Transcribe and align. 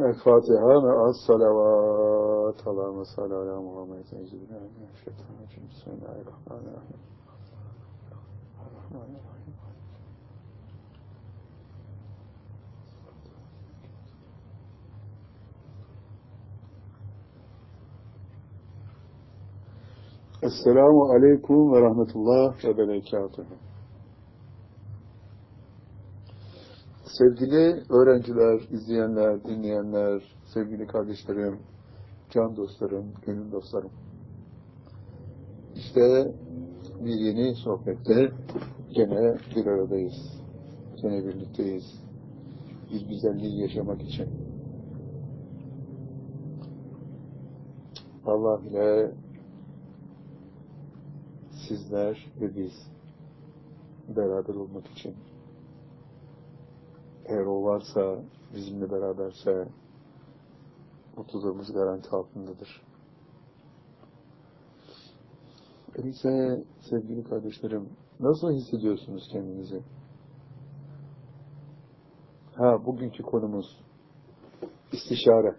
الفاتحة 0.00 0.80
مع 0.80 1.08
الصلوات. 1.08 2.68
اللهم 2.68 3.04
صل 3.04 3.32
على 3.32 3.56
محمد 3.56 4.04
وعلى 4.12 4.24
آله 4.50 4.88
الشيطان 4.94 5.26
الرجيم 5.38 5.68
بسم 5.70 5.90
الله 5.90 6.20
الرحمن 6.20 6.68
الرحيم 6.68 7.00
السلام 20.44 20.96
عليكم 21.12 21.54
ورحمة 21.54 22.10
الله 22.16 22.54
وبركاته. 22.68 23.44
Sevgili 27.18 27.82
öğrenciler, 27.90 28.60
izleyenler, 28.70 29.44
dinleyenler, 29.44 30.22
sevgili 30.54 30.86
kardeşlerim, 30.86 31.58
can 32.30 32.56
dostlarım, 32.56 33.12
gönül 33.26 33.52
dostlarım. 33.52 33.90
İşte 35.74 36.34
bir 37.00 37.14
yeni 37.14 37.54
sohbette 37.54 38.32
gene 38.94 39.36
bir 39.56 39.66
aradayız. 39.66 40.42
Gene 41.02 41.24
birlikteyiz. 41.24 42.02
Bir 42.92 43.08
güzelliği 43.08 43.60
yaşamak 43.60 44.02
için. 44.02 44.28
Allah 48.26 48.60
ile 48.60 49.12
sizler 51.68 52.32
ve 52.40 52.56
biz 52.56 52.72
beraber 54.16 54.54
olmak 54.54 54.86
için 54.86 55.14
eğer 57.24 57.46
o 57.46 57.64
varsa, 57.64 58.22
bizimle 58.54 58.90
beraberse 58.90 59.68
mutluluğumuz 61.16 61.72
garanti 61.72 62.10
altındadır. 62.10 62.82
Öyleyse 65.98 66.64
sevgili 66.90 67.24
kardeşlerim, 67.24 67.88
nasıl 68.20 68.52
hissediyorsunuz 68.52 69.28
kendinizi? 69.32 69.82
Ha, 72.54 72.86
bugünkü 72.86 73.22
konumuz 73.22 73.80
istişare. 74.92 75.56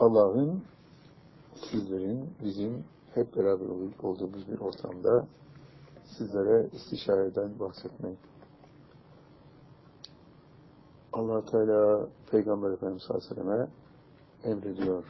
Allah'ın 0.00 0.64
sizlerin, 1.70 2.30
bizim 2.44 2.84
hep 3.14 3.36
beraber 3.36 3.66
olduğumuz 4.02 4.48
bir 4.48 4.58
ortamda 4.58 5.28
sizlere 6.18 6.68
istişareden 6.72 7.58
bahsetmeyi. 7.60 8.16
allah 11.16 11.44
Teala 11.44 12.08
Peygamber 12.30 12.70
Efendimiz 12.70 13.02
sallallahu 13.02 13.26
aleyhi 13.26 13.40
ve 13.40 13.44
selleme 13.44 13.68
emrediyor. 14.44 15.04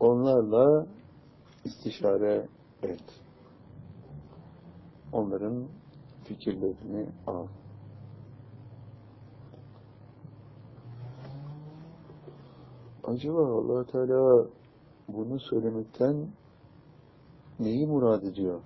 Onlarla 0.00 0.86
istişare 1.64 2.48
et. 2.82 3.04
Onların 5.12 5.64
fikirlerini 6.24 7.06
al. 7.26 7.46
Acaba 13.04 13.58
allah 13.58 13.86
Teala 13.86 14.46
bunu 15.08 15.40
söylemekten 15.40 16.26
neyi 17.60 17.86
murad 17.86 18.22
ediyor? 18.22 18.60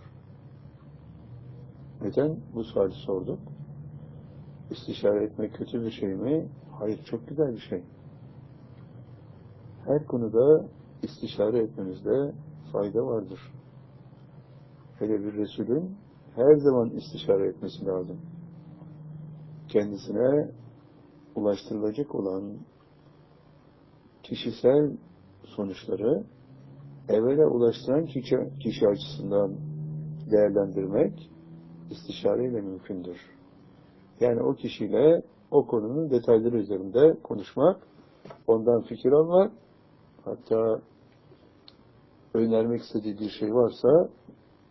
Neden 2.02 2.36
bu 2.54 2.64
suali 2.64 2.92
sorduk? 2.92 3.38
İstişare 4.70 5.24
etmek 5.24 5.54
kötü 5.54 5.82
bir 5.82 5.90
şey 5.90 6.14
mi? 6.14 6.48
Hayır, 6.78 7.04
çok 7.04 7.28
güzel 7.28 7.52
bir 7.52 7.60
şey. 7.60 7.82
Her 9.86 10.06
konuda 10.06 10.66
istişare 11.02 11.58
etmemizde 11.58 12.32
fayda 12.72 13.06
vardır. 13.06 13.40
Hele 14.98 15.24
bir 15.24 15.32
Resulün 15.32 15.96
her 16.36 16.54
zaman 16.56 16.90
istişare 16.90 17.48
etmesi 17.48 17.86
lazım. 17.86 18.20
Kendisine 19.68 20.50
ulaştırılacak 21.34 22.14
olan 22.14 22.58
kişisel 24.22 24.96
sonuçları 25.44 26.24
evvela 27.08 27.46
ulaştıran 27.46 28.06
kişi, 28.06 28.36
kişi 28.60 28.88
açısından 28.88 29.56
değerlendirmek 30.30 31.30
istişareyle 31.90 32.60
mümkündür. 32.60 33.18
Yani 34.20 34.42
o 34.42 34.54
kişiyle 34.54 35.22
o 35.50 35.66
konunun 35.66 36.10
detayları 36.10 36.56
üzerinde 36.56 37.16
konuşmak, 37.22 37.76
ondan 38.46 38.82
fikir 38.82 39.12
almak, 39.12 39.52
hatta 40.24 40.80
önermek 42.34 42.82
istediği 42.82 43.18
bir 43.18 43.30
şey 43.30 43.54
varsa 43.54 44.08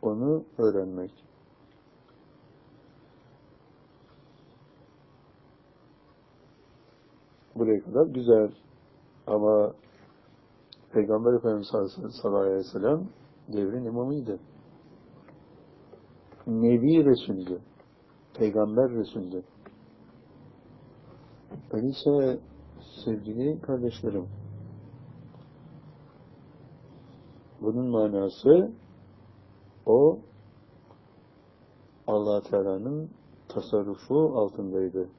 onu 0.02 0.44
öğrenmek. 0.58 1.12
Buraya 7.56 7.84
kadar 7.84 8.06
güzel. 8.06 8.52
Ama 9.28 9.74
Peygamber 10.92 11.34
Efendimiz 11.34 11.68
sallallahu 11.68 12.38
aleyhi 12.38 12.58
ve 12.58 12.64
sellem 12.64 13.08
devrin 13.48 13.86
imamıydı. 13.86 14.40
Nebi 16.50 17.06
Resul'dü. 17.06 17.62
Peygamber 18.34 18.92
Resul'dü. 18.92 19.44
Öyleyse 21.72 22.40
sevgili 23.06 23.62
kardeşlerim, 23.62 24.28
bunun 27.62 27.88
manası 27.88 28.72
o 29.86 30.20
allah 32.08 32.42
Teala'nın 32.42 33.10
tasarrufu 33.48 34.16
altındaydı. 34.36 35.10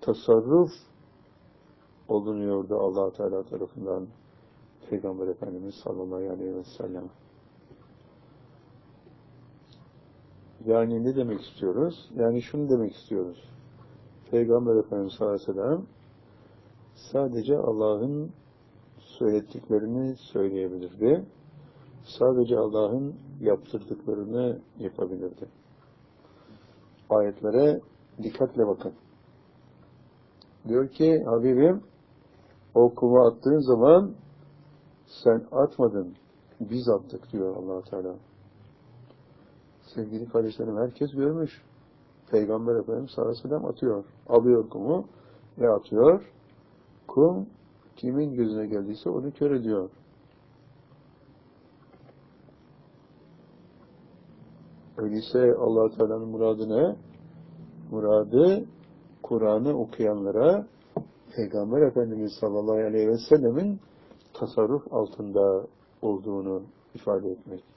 Tasarruf 0.00 0.70
olunuyordu 2.08 2.76
allah 2.76 3.12
Teala 3.12 3.42
tarafından 3.42 4.06
Peygamber 4.90 5.26
Efendimiz 5.26 5.74
sallallahu 5.74 6.14
aleyhi 6.14 6.56
ve 6.56 6.64
sellem. 6.64 7.21
Yani 10.66 11.04
ne 11.04 11.16
demek 11.16 11.40
istiyoruz? 11.40 12.10
Yani 12.14 12.42
şunu 12.42 12.70
demek 12.70 12.94
istiyoruz. 12.94 13.50
Peygamber 14.30 14.76
Efendimiz 14.76 15.12
sallallahu 15.12 15.34
aleyhi 15.34 15.48
ve 15.48 15.62
sellem 15.62 15.86
sadece 16.94 17.58
Allah'ın 17.58 18.30
söylettiklerini 18.98 20.16
söyleyebilirdi. 20.16 21.26
Sadece 22.18 22.58
Allah'ın 22.58 23.14
yaptırdıklarını 23.40 24.60
yapabilirdi. 24.78 25.48
Ayetlere 27.10 27.80
dikkatle 28.22 28.66
bakın. 28.66 28.92
Diyor 30.68 30.88
ki 30.88 31.24
Habibim 31.24 31.82
o 32.74 32.94
kuma 32.94 33.26
attığın 33.26 33.60
zaman 33.60 34.14
sen 35.24 35.46
atmadın, 35.52 36.14
biz 36.60 36.88
attık 36.88 37.32
diyor 37.32 37.56
allah 37.56 37.82
Teala. 37.82 38.14
Sevgili 39.94 40.28
kardeşlerim 40.28 40.76
herkes 40.76 41.10
görmüş. 41.12 41.62
Peygamber 42.30 42.74
Efendimiz 42.74 43.10
sallallahu 43.10 43.68
atıyor. 43.68 44.04
Alıyor 44.28 44.68
kumu 44.70 45.04
ve 45.58 45.70
atıyor. 45.70 46.32
Kum 47.08 47.46
kimin 47.96 48.34
gözüne 48.34 48.66
geldiyse 48.66 49.10
onu 49.10 49.32
kör 49.32 49.50
ediyor. 49.50 49.90
Öyleyse 54.96 55.54
allah 55.58 55.96
Teala'nın 55.96 56.28
muradı 56.28 56.68
ne? 56.68 56.96
Muradı 57.90 58.64
Kur'an'ı 59.22 59.78
okuyanlara 59.78 60.66
Peygamber 61.36 61.82
Efendimiz 61.82 62.32
sallallahu 62.40 62.86
aleyhi 62.86 63.08
ve 63.08 63.18
sellemin 63.28 63.80
tasarruf 64.34 64.92
altında 64.92 65.66
olduğunu 66.02 66.62
ifade 66.94 67.30
etmek. 67.30 67.71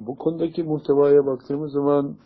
Bu 0.00 0.16
konudaki 0.16 0.62
muhtevaya 0.62 1.26
baktığımız 1.26 1.72
zaman 1.72 2.16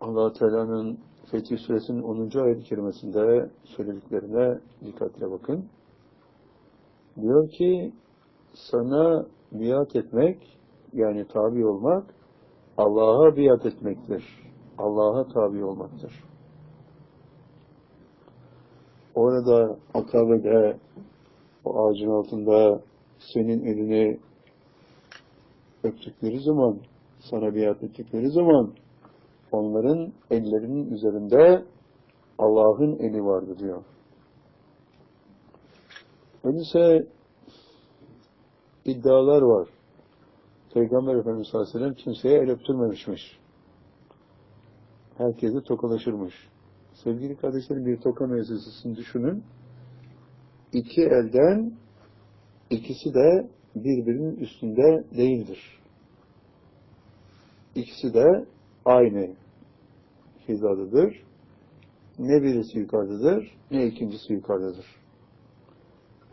allah 0.00 0.32
Teala'nın 0.32 0.98
Fetih 1.30 1.58
Suresinin 1.58 2.02
10. 2.02 2.38
ayet-i 2.44 2.64
kerimesinde 2.64 3.50
söylediklerine 3.64 4.60
dikkatle 4.84 5.30
bakın. 5.30 5.68
Diyor 7.20 7.48
ki 7.48 7.92
sana 8.54 9.26
biat 9.52 9.96
etmek 9.96 10.58
yani 10.92 11.26
tabi 11.28 11.66
olmak 11.66 12.14
Allah'a 12.78 13.36
biat 13.36 13.66
etmektir. 13.66 14.24
Allah'a 14.78 15.28
tabi 15.28 15.64
olmaktır. 15.64 16.24
Orada 19.14 19.76
Akabe'de 19.94 20.78
o 21.64 21.86
ağacın 21.86 22.10
altında 22.10 22.80
senin 23.18 23.64
elini 23.66 24.18
öptükleri 25.84 26.40
zaman 26.40 26.78
sana 27.20 27.54
biat 27.54 27.82
ettikleri 27.82 28.30
zaman 28.30 28.72
onların 29.52 30.12
ellerinin 30.30 30.90
üzerinde 30.90 31.64
Allah'ın 32.38 32.98
eli 32.98 33.24
vardı 33.24 33.58
diyor. 33.58 33.82
Öyleyse 36.44 37.06
iddialar 38.84 39.42
var. 39.42 39.68
Peygamber 40.74 41.14
Efendimiz 41.14 41.48
sallallahu 41.48 41.94
kimseye 41.94 42.38
el 42.38 42.50
öptürmemişmiş. 42.50 43.38
Herkese 45.18 45.60
tokalaşırmış. 45.60 46.34
Sevgili 46.94 47.36
kardeşlerim 47.36 47.86
bir 47.86 48.00
toka 48.00 48.26
mevzusunu 48.26 48.96
düşünün. 48.96 49.44
İki 50.72 51.02
elden 51.02 51.72
ikisi 52.70 53.14
de 53.14 53.48
birbirinin 53.76 54.36
üstünde 54.36 55.04
değildir. 55.16 55.80
İkisi 57.74 58.14
de 58.14 58.44
aynı 58.84 59.30
hizadadır. 60.48 61.22
Ne 62.18 62.42
birisi 62.42 62.78
yukarıdadır, 62.78 63.54
ne 63.70 63.86
ikincisi 63.86 64.32
yukarıdadır. 64.32 64.86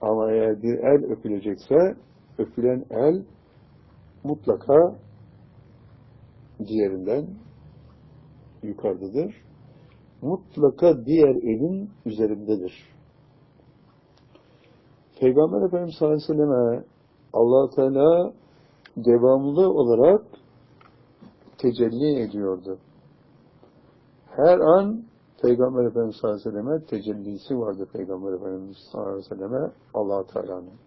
Ama 0.01 0.31
eğer 0.31 0.63
bir 0.63 0.77
el 0.77 1.11
öpülecekse, 1.11 1.95
öpülen 2.37 2.85
el 2.89 3.23
mutlaka 4.23 4.95
diğerinden 6.67 7.25
yukarıdadır. 8.63 9.35
Mutlaka 10.21 11.05
diğer 11.05 11.35
elin 11.35 11.89
üzerindedir. 12.05 12.98
Peygamber 15.19 15.65
Efendimiz 15.67 15.95
sallallahu 15.99 16.15
aleyhi 16.15 16.29
ve 16.29 16.33
selleme 16.33 16.85
allah 17.33 17.69
Teala 17.69 18.33
devamlı 18.97 19.69
olarak 19.69 20.25
tecelli 21.57 22.19
ediyordu. 22.19 22.77
Her 24.27 24.59
an 24.59 25.03
Peygamber 25.41 25.83
Efendimiz 25.85 26.15
sallallahu 26.15 26.39
aleyhi 26.39 26.57
ve 26.57 26.61
selleme 26.61 26.85
tecellisi 26.85 27.59
vardı 27.59 27.87
Peygamber 27.93 28.33
Efendimiz 28.33 28.77
sallallahu 28.91 29.09
aleyhi 29.09 29.31
ve 29.31 29.35
selleme 29.35 29.71
allah 29.93 30.23
Teala'nın. 30.27 30.79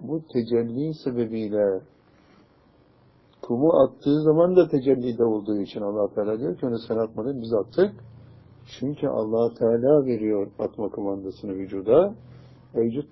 Bu 0.00 0.22
tecelli 0.32 0.94
sebebiyle 0.94 1.80
kumu 3.42 3.72
attığı 3.72 4.22
zaman 4.22 4.56
da 4.56 4.68
tecellide 4.68 5.24
olduğu 5.24 5.56
için 5.56 5.80
allah 5.80 6.14
Teala 6.14 6.38
diyor 6.38 6.56
ki 6.56 6.66
onu 6.66 6.78
sen 6.88 6.96
atmadın 6.96 7.42
biz 7.42 7.52
attık. 7.52 8.09
Çünkü 8.66 9.08
allah 9.08 9.54
Teala 9.54 10.06
veriyor 10.06 10.46
atma 10.58 10.88
kumandasını 10.88 11.52
vücuda. 11.52 12.14
Vücut 12.74 13.08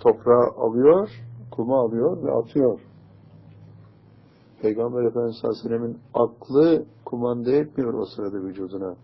toprağı 0.00 0.50
alıyor, 0.56 1.10
kumu 1.50 1.76
alıyor 1.76 2.22
ve 2.22 2.32
atıyor. 2.32 2.80
Peygamber 4.62 5.04
Efendimiz 5.04 5.36
sallallahu 5.36 5.60
aleyhi 5.60 5.74
ve 5.74 5.78
sellemin 5.78 5.98
aklı 6.14 6.84
kumanda 7.04 7.52
etmiyor 7.52 7.94
o 7.94 8.06
sırada 8.06 8.36
vücuduna. 8.36 8.96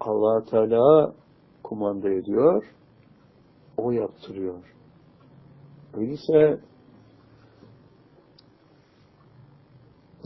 allah 0.00 0.44
Teala 0.44 1.12
kumanda 1.62 2.10
ediyor, 2.10 2.64
o 3.76 3.90
yaptırıyor. 3.90 4.74
Öyleyse 5.94 6.60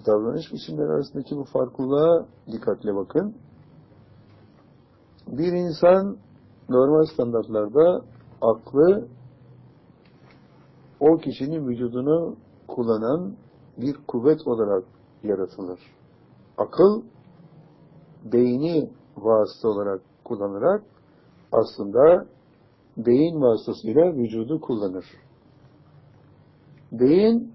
davranış 0.06 0.52
biçimleri 0.52 0.88
arasındaki 0.88 1.36
bu 1.36 1.44
farklılığa 1.44 2.26
dikkatle 2.52 2.94
bakın. 2.94 3.36
Bir 5.28 5.52
insan 5.52 6.16
normal 6.68 7.04
standartlarda 7.04 8.04
aklı 8.42 9.08
o 11.00 11.16
kişinin 11.16 11.68
vücudunu 11.68 12.36
kullanan 12.68 13.36
bir 13.78 13.96
kuvvet 14.08 14.46
olarak 14.46 14.84
yaratılır. 15.22 15.80
Akıl 16.58 17.02
beyni 18.32 18.90
vasıta 19.16 19.68
olarak 19.68 20.00
kullanarak 20.24 20.82
aslında 21.52 22.26
beyin 22.96 23.40
vasıtasıyla 23.40 24.12
vücudu 24.12 24.60
kullanır. 24.60 25.04
Beyin 26.92 27.52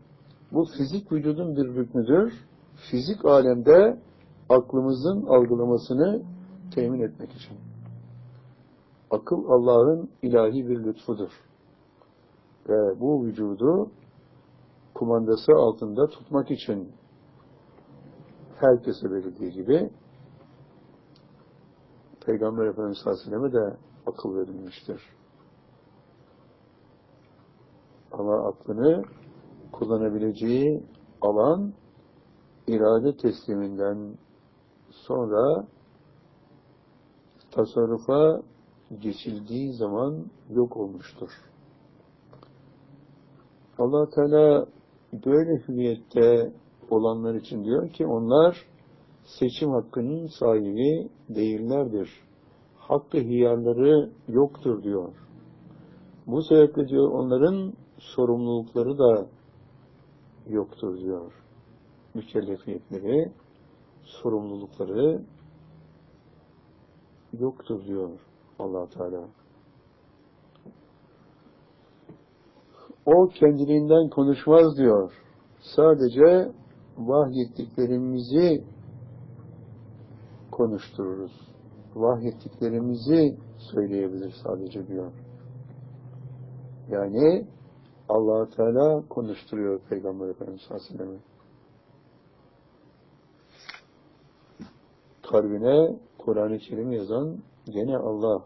bu 0.52 0.66
fizik 0.78 1.12
vücudun 1.12 1.56
bir 1.56 1.76
rüknüdür. 1.76 2.34
Fizik 2.76 3.26
alemde 3.26 4.00
aklımızın 4.50 5.26
algılamasını 5.26 6.22
temin 6.70 7.02
etmek 7.02 7.32
için. 7.32 7.58
Akıl 9.12 9.46
Allah'ın 9.46 10.10
ilahi 10.22 10.68
bir 10.68 10.84
lütfudur. 10.84 11.32
Ve 12.70 13.00
bu 13.00 13.26
vücudu 13.26 13.92
kumandası 14.94 15.52
altında 15.56 16.08
tutmak 16.08 16.52
için 16.52 16.92
herkese 18.56 19.10
verildiği 19.12 19.52
gibi 19.52 19.90
Peygamber 22.26 22.66
Efendimiz 22.66 22.98
sallallahu 22.98 23.22
aleyhi 23.22 23.44
ve 23.44 23.50
selleme 23.50 23.54
de 23.54 23.78
akıl 24.06 24.36
verilmiştir. 24.36 25.02
Ama 28.12 28.48
aklını 28.48 29.04
kullanabileceği 29.72 30.84
alan 31.22 31.74
irade 32.68 33.18
tesliminden 33.18 34.18
sonra 34.90 35.68
tasarrufa 37.52 38.42
geçildiği 39.02 39.74
zaman 39.74 40.26
yok 40.50 40.78
olmuştur. 40.78 41.30
allah 43.78 44.10
Teala 44.10 44.66
böyle 45.14 45.64
hüviyette 45.68 46.54
olanlar 46.90 47.36
için 47.36 47.64
diyor 47.64 47.90
ki 47.90 48.06
onlar 48.06 48.58
seçim 49.24 49.70
hakkının 49.70 50.28
sahibi 50.28 51.10
değillerdir. 51.30 52.10
Hakkı 52.78 53.18
hiyarları 53.18 54.10
yoktur 54.28 54.84
diyor. 54.84 55.14
Bu 56.28 56.42
sebeple 56.44 56.88
diyor 56.88 57.12
onların 57.12 57.74
sorumlulukları 57.98 58.98
da 58.98 59.28
yoktur 60.48 60.98
diyor. 60.98 61.34
Mükellefiyetleri, 62.14 63.32
sorumlulukları 64.04 65.22
yoktur 67.34 67.86
diyor 67.86 68.10
allah 68.60 68.90
Teala. 68.90 69.28
O 73.06 73.28
kendiliğinden 73.28 74.10
konuşmaz 74.10 74.78
diyor. 74.78 75.14
Sadece 75.76 76.52
vahyettiklerimizi 76.98 78.64
konuştururuz. 80.52 81.32
Vahyettiklerimizi 81.96 83.38
söyleyebilir 83.58 84.34
sadece 84.44 84.88
diyor. 84.88 85.12
Yani 86.90 87.48
allah 88.10 88.50
Teala 88.50 89.08
konuşturuyor 89.10 89.80
Peygamber 89.90 90.28
Efendimiz 90.30 90.68
Aleyhisselam'ı. 90.70 91.18
Kalbine 95.32 96.00
Kur'an-ı 96.26 96.58
Kerim 96.58 96.92
yazan 96.92 97.38
gene 97.66 97.98
Allah. 97.98 98.44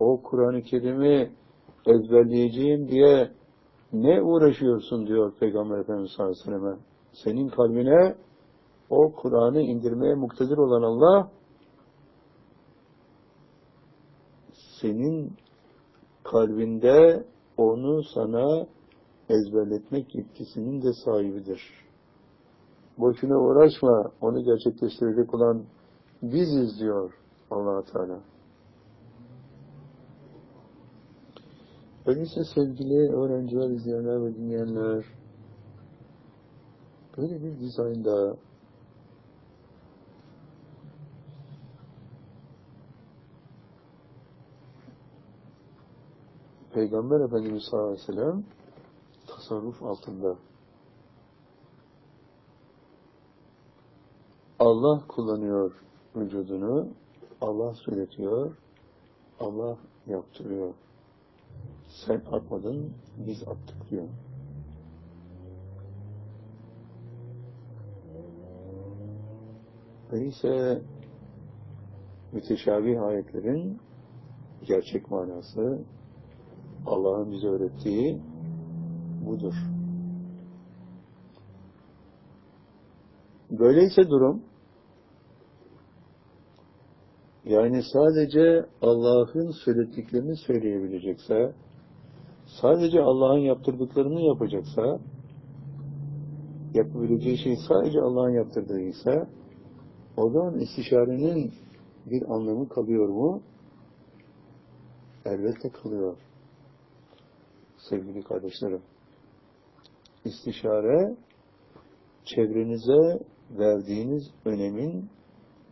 O 0.00 0.22
Kur'an-ı 0.22 0.62
Kerim'i 0.62 1.30
ezberleyeceğim 1.86 2.88
diye 2.88 3.30
ne 3.92 4.22
uğraşıyorsun 4.22 5.06
diyor 5.06 5.32
Peygamber 5.40 5.78
Efendimiz 5.78 6.10
sallallahu 6.10 6.32
aleyhi 6.32 6.50
ve 6.50 6.58
selleme. 6.58 6.76
Senin 7.12 7.48
kalbine 7.48 8.14
o 8.90 9.12
Kur'an'ı 9.12 9.60
indirmeye 9.60 10.14
muktedir 10.14 10.56
olan 10.56 10.82
Allah 10.82 11.30
senin 14.80 15.32
kalbinde 16.24 17.24
onu 17.56 18.02
sana 18.14 18.66
ezberletmek 19.28 20.14
yetkisinin 20.14 20.82
de 20.82 20.92
sahibidir. 21.04 21.60
Boşuna 22.98 23.38
uğraşma, 23.38 24.12
onu 24.20 24.44
gerçekleştirecek 24.44 25.34
olan 25.34 25.64
biziz 26.22 26.80
diyor 26.80 27.12
allah 27.50 27.84
Teala. 27.84 28.20
Öyleyse 32.06 32.44
sevgili 32.54 33.12
öğrenciler, 33.12 33.70
izleyenler 33.70 34.24
ve 34.24 34.34
dinleyenler, 34.34 35.04
böyle 37.16 37.42
bir 37.42 37.58
dizaynda 37.58 38.36
Peygamber 46.72 47.20
Efendimiz 47.20 47.62
sallallahu 47.70 47.88
aleyhi 47.88 48.08
ve 48.08 48.12
sellem 48.12 48.44
tasarruf 49.26 49.82
altında. 49.82 50.36
Allah 54.58 55.02
kullanıyor 55.08 55.87
vücudunu 56.20 56.88
Allah 57.40 57.74
söyletiyor, 57.74 58.56
Allah 59.40 59.78
yaptırıyor. 60.06 60.74
Sen 61.88 62.22
atmadın, 62.32 62.92
biz 63.26 63.42
attık 63.42 63.90
diyor. 63.90 64.08
Öyleyse 70.12 70.82
müteşabih 72.32 73.02
ayetlerin 73.02 73.78
gerçek 74.66 75.10
manası 75.10 75.78
Allah'ın 76.86 77.32
bize 77.32 77.46
öğrettiği 77.46 78.20
budur. 79.26 79.54
Böyleyse 83.50 84.02
durum 84.10 84.42
yani 87.48 87.82
sadece 87.92 88.66
Allah'ın 88.82 89.50
söylediklerini 89.64 90.36
söyleyebilecekse 90.36 91.54
sadece 92.60 93.00
Allah'ın 93.00 93.38
yaptırdıklarını 93.38 94.20
yapacaksa 94.20 95.00
yapabileceği 96.74 97.38
şey 97.38 97.56
sadece 97.68 98.00
Allah'ın 98.00 98.34
yaptırdığıysa 98.34 99.28
o 100.16 100.30
zaman 100.30 100.58
istişarenin 100.58 101.52
bir 102.06 102.22
anlamı 102.22 102.68
kalıyor 102.68 103.08
mu? 103.08 103.42
Elbette 105.24 105.68
kalıyor. 105.68 106.16
Sevgili 107.90 108.22
kardeşlerim. 108.22 108.82
İstişare 110.24 111.16
çevrenize 112.24 113.24
verdiğiniz 113.50 114.22
önemin 114.44 115.10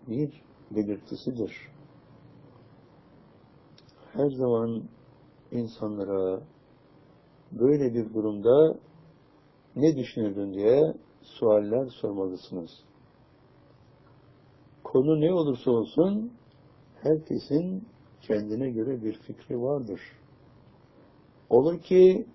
bir 0.09 0.46
belirtisidir. 0.71 1.53
Her 4.13 4.31
zaman 4.31 4.83
insanlara 5.53 6.41
böyle 7.53 7.95
bir 7.95 8.15
durumda 8.15 8.79
ne 9.77 9.97
düşünürdün 9.97 10.55
diye 10.55 10.95
sualler 11.23 11.87
sormalısınız. 11.87 12.71
Konu 14.85 15.21
ne 15.21 15.33
olursa 15.33 15.71
olsun 15.71 16.33
herkesin 17.03 17.85
kendine 18.21 18.71
göre 18.71 19.03
bir 19.03 19.13
fikri 19.13 19.63
vardır. 19.63 20.01
Olur 21.51 21.81
ki 21.81 22.27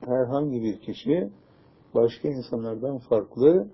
herhangi 0.00 0.62
bir 0.62 0.80
kişi 0.80 1.30
başka 1.94 2.28
insanlardan 2.28 2.98
farklı 2.98 3.68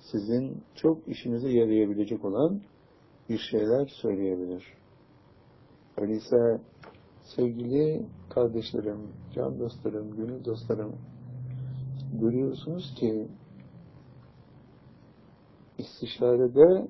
sizin 0.00 0.62
çok 0.74 1.08
işinize 1.08 1.48
yarayabilecek 1.48 2.24
olan 2.24 2.60
bir 3.32 3.38
şeyler 3.38 3.86
söyleyebilir. 3.86 4.64
Öyleyse 5.96 6.60
sevgili 7.36 8.06
kardeşlerim, 8.30 8.98
can 9.34 9.60
dostlarım, 9.60 10.16
gönül 10.16 10.44
dostlarım, 10.44 10.92
görüyorsunuz 12.20 12.94
ki 12.94 13.28
istişarede 15.78 16.88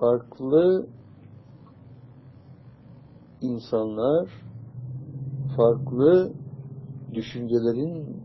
farklı 0.00 0.86
insanlar 3.40 4.30
farklı 5.56 6.32
düşüncelerin 7.14 8.22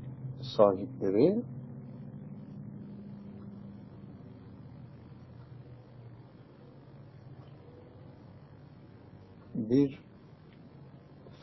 sahipleri 0.57 1.43
bir 9.69 9.99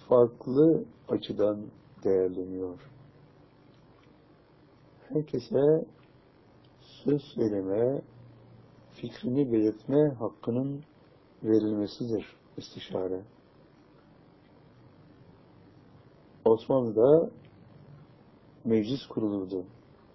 farklı 0.08 0.84
açıdan 1.08 1.66
değerleniyor. 2.04 2.90
Herkese 5.08 5.86
söz 6.80 7.22
söyleme, 7.22 8.02
fikrini 8.92 9.52
belirtme 9.52 10.08
hakkının 10.08 10.84
verilmesidir 11.42 12.36
istişare. 12.56 13.22
Osmanlı'da 16.44 17.30
meclis 18.64 19.06
kurulurdu. 19.06 19.64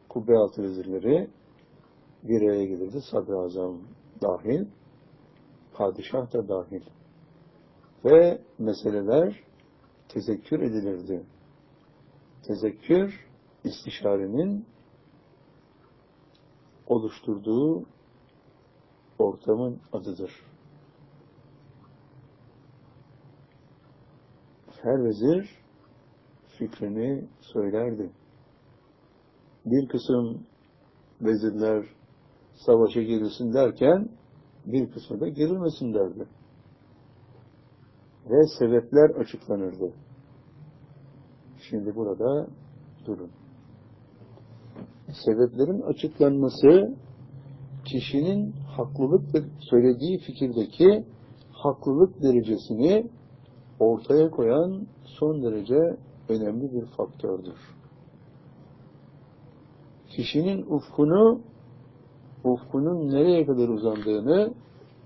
Kubbe 0.09 0.37
altı 0.37 0.63
vezirleri 0.63 1.29
bir 2.23 2.41
araya 2.41 2.65
gelirdi. 2.65 3.01
Sadrazam 3.11 3.77
dahil, 4.21 4.65
padişah 5.73 6.33
da 6.33 6.47
dahil. 6.47 6.81
Ve 8.05 8.41
meseleler 8.59 9.43
tezekkür 10.09 10.59
edilirdi. 10.59 11.25
Tezekkür, 12.47 13.27
istişarenin 13.63 14.65
oluşturduğu 16.87 17.85
ortamın 19.19 19.81
adıdır. 19.93 20.31
Her 24.81 25.05
vezir 25.05 25.63
fikrini 26.57 27.27
söylerdi. 27.41 28.11
Bir 29.65 29.87
kısım 29.87 30.47
vezirler 31.21 31.85
savaşa 32.53 33.01
girilsin 33.01 33.53
derken 33.53 34.09
bir 34.65 34.91
kısmı 34.91 35.19
da 35.19 35.27
girilmesin 35.27 35.93
derdi. 35.93 36.27
Ve 38.29 38.47
sebepler 38.59 39.09
açıklanırdı. 39.09 39.93
Şimdi 41.69 41.95
burada 41.95 42.47
durun. 43.05 43.31
Sebeplerin 45.25 45.81
açıklanması 45.81 46.95
kişinin 47.85 48.51
haklılık 48.51 49.23
söylediği 49.59 50.17
fikirdeki 50.19 51.05
haklılık 51.51 52.21
derecesini 52.21 53.09
ortaya 53.79 54.29
koyan 54.29 54.87
son 55.05 55.43
derece 55.43 55.97
önemli 56.29 56.73
bir 56.73 56.85
faktördür. 56.85 57.57
Kişinin 60.09 60.65
ufkunu, 60.69 61.41
ufkunun 62.43 63.09
nereye 63.09 63.45
kadar 63.45 63.69
uzandığını 63.69 64.53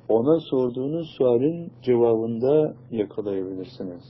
ona 0.10 0.40
sorduğunuz 0.40 1.08
sualin 1.18 1.72
cevabında 1.82 2.76
yakalayabilirsiniz. 2.92 4.04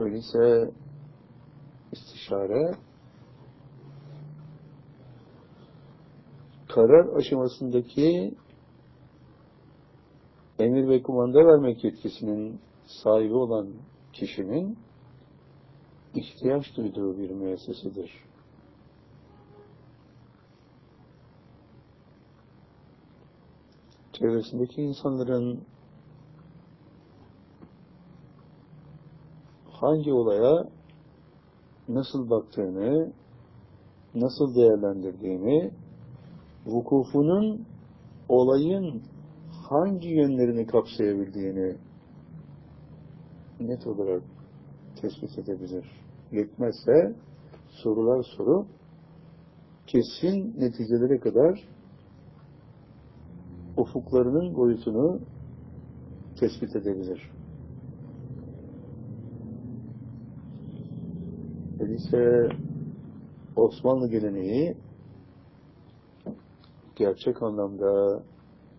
Öyleyse 0.00 0.70
istişare 1.92 2.74
karar 6.68 7.16
aşamasındaki 7.16 8.34
emir 10.58 10.88
ve 10.88 11.02
kumanda 11.02 11.46
vermek 11.46 11.84
yetkisinin 11.84 12.60
sahibi 12.86 13.34
olan 13.34 13.68
kişinin 14.12 14.78
ihtiyaç 16.14 16.76
duyduğu 16.76 17.18
bir 17.18 17.30
müessesedir. 17.30 18.27
Çevresindeki 24.18 24.82
insanların 24.82 25.60
hangi 29.70 30.12
olaya 30.12 30.68
nasıl 31.88 32.30
baktığını, 32.30 33.12
nasıl 34.14 34.54
değerlendirdiğini, 34.54 35.70
vukufunun 36.66 37.66
olayın 38.28 39.02
hangi 39.68 40.08
yönlerini 40.08 40.66
kapsayabildiğini 40.66 41.76
net 43.60 43.86
olarak 43.86 44.22
tespit 45.00 45.38
edebilir. 45.38 45.86
Yetmezse 46.32 47.14
sorular 47.68 48.22
sorup 48.36 48.66
kesin 49.86 50.54
neticelere 50.60 51.20
kadar 51.20 51.68
ufuklarının 53.78 54.54
boyutunu 54.56 55.20
tespit 56.40 56.76
edebilir. 56.76 57.30
Öyleyse 61.80 62.48
Osmanlı 63.56 64.08
geleneği 64.08 64.76
gerçek 66.96 67.42
anlamda 67.42 68.22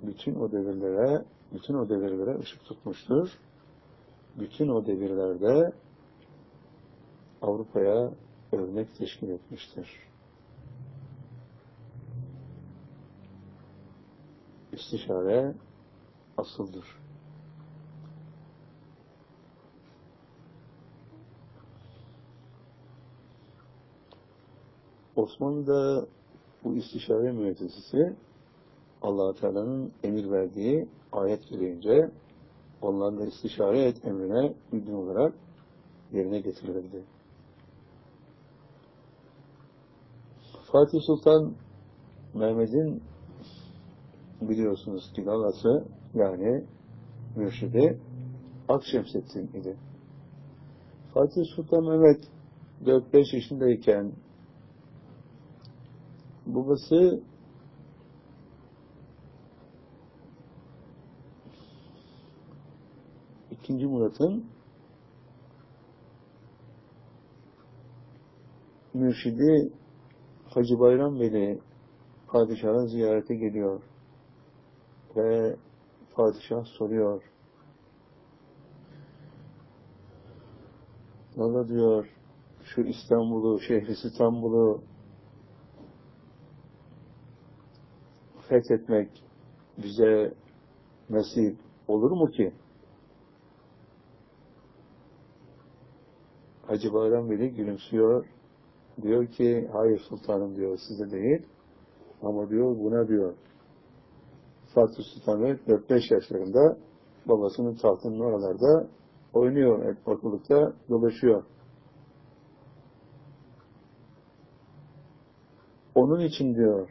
bütün 0.01 0.35
o 0.35 0.51
devirlere, 0.51 1.25
bütün 1.53 1.73
o 1.73 1.89
devirlere 1.89 2.39
ışık 2.39 2.65
tutmuştur. 2.65 3.29
Bütün 4.39 4.67
o 4.67 4.85
devirlerde 4.85 5.71
Avrupa'ya 7.41 8.11
örnek 8.51 8.95
teşkil 8.95 9.29
etmiştir. 9.29 10.08
İstişare 14.79 15.53
asıldır. 16.37 16.85
Osmanlı'da 25.15 26.07
bu 26.63 26.75
istişare 26.75 27.31
müessesesi 27.31 28.15
allah 29.01 29.33
Teala'nın 29.33 29.91
emir 30.03 30.31
verdiği 30.31 30.87
ayet 31.11 31.49
gereğince 31.49 32.11
onlarla 32.81 33.25
istişare 33.25 33.83
et 33.83 34.05
emrine 34.05 34.53
uygun 34.73 34.93
olarak 34.93 35.33
yerine 36.11 36.39
getirilirdi. 36.39 37.03
Fatih 40.71 40.99
Sultan 41.01 41.53
Mehmet'in 42.33 43.08
biliyorsunuz 44.41 45.13
ki 45.13 45.21
galası 45.21 45.85
yani 46.13 46.65
mürşidi 47.35 47.99
Akşemseddin 48.69 49.47
idi. 49.47 49.77
Fatih 51.13 51.43
Sultan 51.55 51.83
Mehmet 51.83 52.27
4-5 52.85 53.35
yaşındayken 53.35 54.13
babası 56.45 57.23
ikinci 63.51 63.87
Murat'ın 63.87 64.45
mürşidi 68.93 69.73
Hacı 70.45 70.79
Bayram 70.79 71.19
Veli 71.19 71.59
padişaha 72.27 72.87
ziyarete 72.87 73.35
geliyor 73.35 73.81
ve 75.15 75.55
padişah 76.15 76.65
soruyor 76.65 77.23
Valla 81.37 81.67
diyor 81.67 82.07
şu 82.63 82.81
İstanbul'u, 82.81 83.59
şehri 83.59 83.91
İstanbul'u 83.91 84.81
fethetmek 88.49 89.23
bize 89.77 90.33
nasip 91.09 91.57
olur 91.87 92.11
mu 92.11 92.31
ki? 92.31 92.53
Hacı 96.67 96.93
Bayram 96.93 97.29
Veli 97.29 97.53
gülümsüyor. 97.53 98.25
Diyor 99.01 99.27
ki, 99.27 99.69
hayır 99.73 99.99
sultanım 99.99 100.55
diyor, 100.55 100.77
size 100.87 101.11
değil. 101.11 101.41
Ama 102.21 102.49
diyor, 102.49 102.77
buna 102.77 103.07
diyor. 103.07 103.33
Fatih 104.73 105.03
Sultan 105.03 105.39
Mehmet 105.39 105.67
4-5 105.67 106.13
yaşlarında 106.13 106.77
babasının 107.25 107.75
tahtının 107.75 108.19
oralarda 108.19 108.87
oynuyor, 109.33 109.95
ortalıkta 110.05 110.73
dolaşıyor. 110.89 111.43
Onun 115.95 116.19
için 116.19 116.55
diyor, 116.55 116.89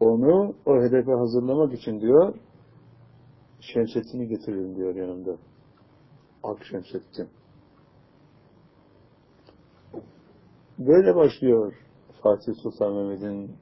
onu 0.00 0.54
o 0.66 0.82
hedefe 0.82 1.12
hazırlamak 1.12 1.72
için 1.74 2.00
diyor, 2.00 2.34
Şemsettin'i 3.60 4.28
getiririm 4.28 4.76
diyor 4.76 4.94
yanımda. 4.94 5.36
Ak 6.42 6.64
Şemsettin. 6.64 7.28
Böyle 10.78 11.14
başlıyor 11.14 11.74
Fatih 12.22 12.54
Sultan 12.62 12.92
Mehmet'in 12.92 13.56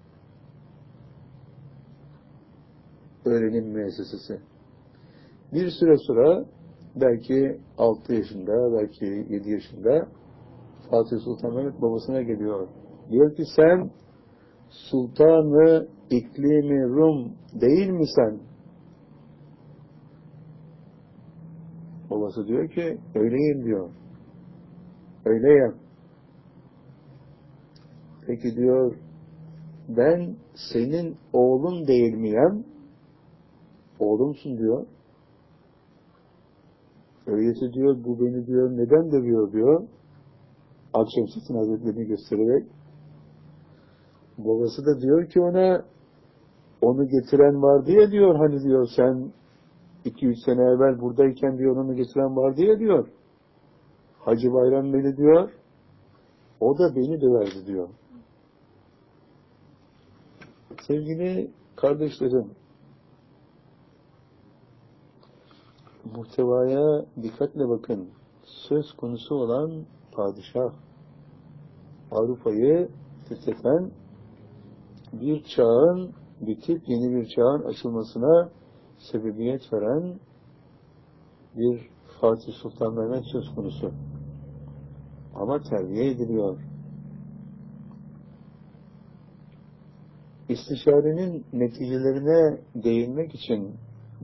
öğrenim 3.25 3.67
müessesesi. 3.67 4.41
Bir 5.53 5.71
süre 5.71 5.97
sonra 5.97 6.45
belki 6.97 7.61
6 7.79 8.15
yaşında, 8.15 8.81
belki 8.81 9.05
7 9.05 9.51
yaşında 9.51 10.09
Fatih 10.91 11.17
Sultan 11.25 11.55
Mehmet 11.55 11.83
babasına 11.83 12.23
geliyor. 12.23 12.69
Diyor 13.11 13.37
ki 13.37 13.43
sen 13.57 13.91
Sultanı 14.71 15.89
iklimi 16.11 16.89
Rum 16.89 17.33
değil 17.61 17.91
mi 17.91 18.07
sen? 18.17 18.41
Babası 22.11 22.47
diyor 22.47 22.71
ki 22.71 22.99
öyleyim 23.15 23.65
diyor. 23.65 23.91
Öyleyim. 25.25 25.75
Peki 28.27 28.57
diyor 28.57 28.97
ben 29.89 30.37
senin 30.73 31.17
oğlun 31.33 31.87
değil 31.87 32.15
miyim? 32.15 32.74
Oğlumsun 33.99 34.59
diyor. 34.59 34.87
Öyleyse 37.27 37.73
diyor 37.73 37.97
bu 38.05 38.21
beni 38.21 38.47
diyor 38.47 38.71
neden 38.71 39.13
dövüyor 39.13 39.53
diyor. 39.53 39.83
Akşemseddin 40.95 41.55
Hazretleri'ni 41.55 42.07
göstererek. 42.07 42.67
Babası 44.39 44.87
da 44.87 45.01
diyor 45.01 45.29
ki 45.29 45.41
ona 45.41 45.85
onu 46.83 47.09
getiren 47.09 47.63
vardı 47.63 47.93
ya 47.93 48.11
diyor 48.11 48.35
hani 48.37 48.63
diyor 48.63 48.89
sen 48.97 49.33
iki 50.05 50.27
üç 50.27 50.39
sene 50.45 50.63
evvel 50.63 51.01
buradayken 51.01 51.59
diyor 51.59 51.77
onu 51.77 51.95
getiren 51.95 52.37
vardı 52.37 52.63
ya 52.63 52.79
diyor. 52.79 53.09
Hacı 54.19 54.53
Bayram 54.53 54.93
beni 54.93 55.17
diyor 55.17 55.51
o 56.61 56.79
da 56.79 56.97
beni 56.97 57.21
döverdi 57.21 57.67
diyor. 57.67 57.89
Sevgili 60.87 61.51
kardeşlerim 61.77 62.51
muhtevaya 66.17 67.07
dikkatle 67.23 67.69
bakın. 67.69 68.09
Söz 68.69 68.93
konusu 68.93 69.35
olan 69.35 69.85
padişah 70.13 70.73
Avrupa'yı 72.11 72.89
fetheten 73.29 73.91
bir 75.13 75.45
çağın 75.57 76.13
bitip 76.41 76.89
yeni 76.89 77.17
bir 77.17 77.29
çağın 77.29 77.63
açılmasına 77.63 78.51
sebebiyet 78.99 79.73
veren 79.73 80.21
bir 81.57 81.89
Fatih 82.21 82.53
Sultan 82.63 82.95
Mehmet 82.95 83.25
söz 83.33 83.55
konusu. 83.55 83.93
Ama 85.35 85.61
terbiye 85.61 86.11
ediliyor. 86.11 86.61
İstişarenin 90.49 91.45
neticelerine 91.53 92.61
değinmek 92.75 93.35
için 93.35 93.75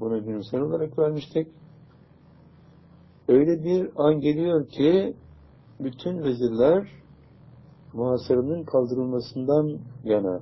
bunu 0.00 0.26
bilimsel 0.26 0.60
olarak 0.60 0.98
vermiştik. 0.98 1.48
Öyle 3.30 3.64
bir 3.64 3.90
an 3.96 4.20
geliyor 4.20 4.68
ki 4.68 5.16
bütün 5.80 6.22
vezirler 6.22 6.88
muhasarının 7.92 8.64
kaldırılmasından 8.64 9.78
yana 10.04 10.40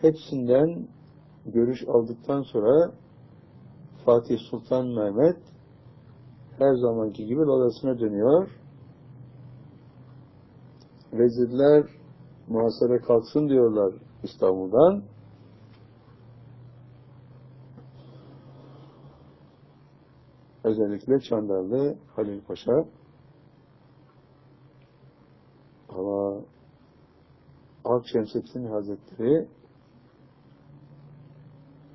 hepsinden 0.00 0.88
görüş 1.46 1.84
aldıktan 1.88 2.42
sonra 2.42 2.92
Fatih 4.04 4.38
Sultan 4.50 4.86
Mehmet 4.86 5.38
her 6.58 6.74
zamanki 6.74 7.26
gibi 7.26 7.40
odasına 7.40 7.98
dönüyor. 7.98 8.48
Vezirler 11.12 11.84
muhasara 12.48 12.98
kalksın 12.98 13.48
diyorlar 13.48 13.94
İstanbul'dan. 14.22 15.02
Özellikle 20.68 21.20
Çandarlı 21.20 21.98
Halil 22.16 22.42
Paşa. 22.42 22.84
Ama 25.88 26.40
Akşemseddin 27.84 28.64
Hazretleri 28.64 29.48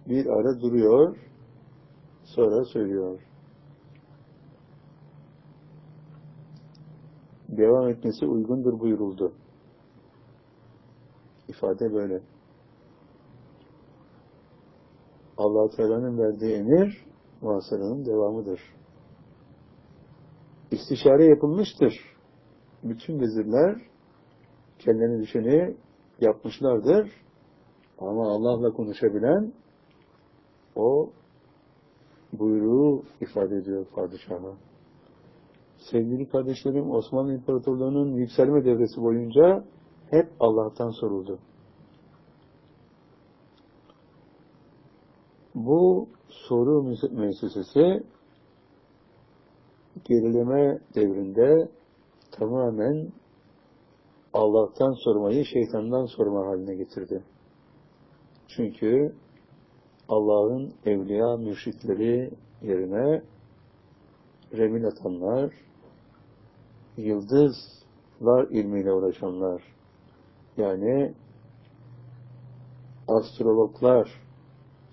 bir 0.07 0.25
ara 0.25 0.61
duruyor, 0.61 1.17
sonra 2.23 2.65
söylüyor. 2.65 3.21
Devam 7.49 7.89
etmesi 7.89 8.25
uygundur 8.25 8.79
buyuruldu. 8.79 9.33
İfade 11.47 11.93
böyle. 11.93 12.21
allah 15.37 15.69
Teala'nın 15.69 16.17
verdiği 16.17 16.53
emir 16.55 17.12
muhasaranın 17.43 18.05
devamıdır. 18.05 18.59
İstişare 20.71 21.25
yapılmıştır. 21.25 21.93
Bütün 22.83 23.19
vezirler 23.19 23.81
kendine 24.79 25.21
düşeni 25.21 25.75
yapmışlardır. 26.19 27.11
Ama 27.99 28.31
Allah'la 28.31 28.71
konuşabilen 28.73 29.53
o 30.75 31.09
buyruğu 32.33 33.03
ifade 33.21 33.55
ediyor 33.55 33.85
padişaha. 33.95 34.53
Sevgili 35.91 36.29
kardeşlerim, 36.29 36.91
Osmanlı 36.91 37.33
İmparatorluğu'nun 37.33 38.15
yükselme 38.15 38.65
devresi 38.65 39.01
boyunca 39.01 39.63
hep 40.09 40.29
Allah'tan 40.39 40.89
soruldu. 40.89 41.39
Bu 45.55 46.07
soru 46.47 46.83
müessesesi 47.11 48.03
gerileme 50.03 50.79
devrinde 50.95 51.69
tamamen 52.31 53.11
Allah'tan 54.33 54.93
sormayı 55.03 55.45
şeytandan 55.45 56.05
sorma 56.05 56.47
haline 56.47 56.75
getirdi. 56.75 57.23
Çünkü 58.47 59.15
Allah'ın 60.09 60.73
evliya 60.85 61.37
mürşitleri 61.37 62.31
yerine 62.61 63.21
remin 64.53 64.83
atanlar, 64.83 65.53
yıldızlar 66.97 68.47
ilmiyle 68.49 68.93
uğraşanlar, 68.93 69.63
yani 70.57 71.13
astrologlar, 73.07 74.22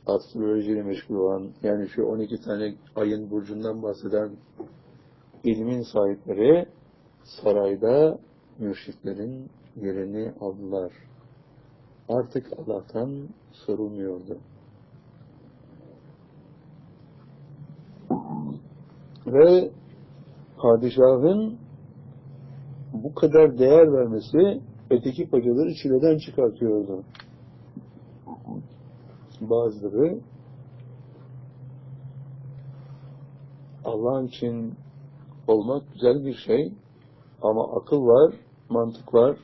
astrolojiyle 0.06 0.82
meşgul 0.82 1.14
olan, 1.14 1.50
yani 1.62 1.88
şu 1.88 2.02
12 2.02 2.40
tane 2.40 2.74
ayın 2.96 3.30
burcundan 3.30 3.82
bahseden 3.82 4.30
ilmin 5.44 5.82
sahipleri 5.82 6.66
sarayda 7.24 8.18
mürşitlerin 8.58 9.50
yerini 9.76 10.32
aldılar. 10.40 10.92
Artık 12.08 12.46
Allah'tan 12.58 13.28
sorulmuyordu. 13.52 14.38
Ve 19.26 19.70
padişahın 20.58 21.58
bu 22.92 23.14
kadar 23.14 23.58
değer 23.58 23.92
vermesi 23.92 24.60
öteki 24.90 25.30
pacaları 25.30 25.74
çileden 25.74 26.18
çıkartıyordu. 26.18 27.04
Bazıları 29.40 30.20
Allah 33.84 34.22
için 34.22 34.74
olmak 35.48 35.92
güzel 35.92 36.24
bir 36.26 36.34
şey 36.34 36.72
ama 37.42 37.76
akıl 37.76 38.06
var, 38.06 38.34
mantık 38.68 39.14
var. 39.14 39.36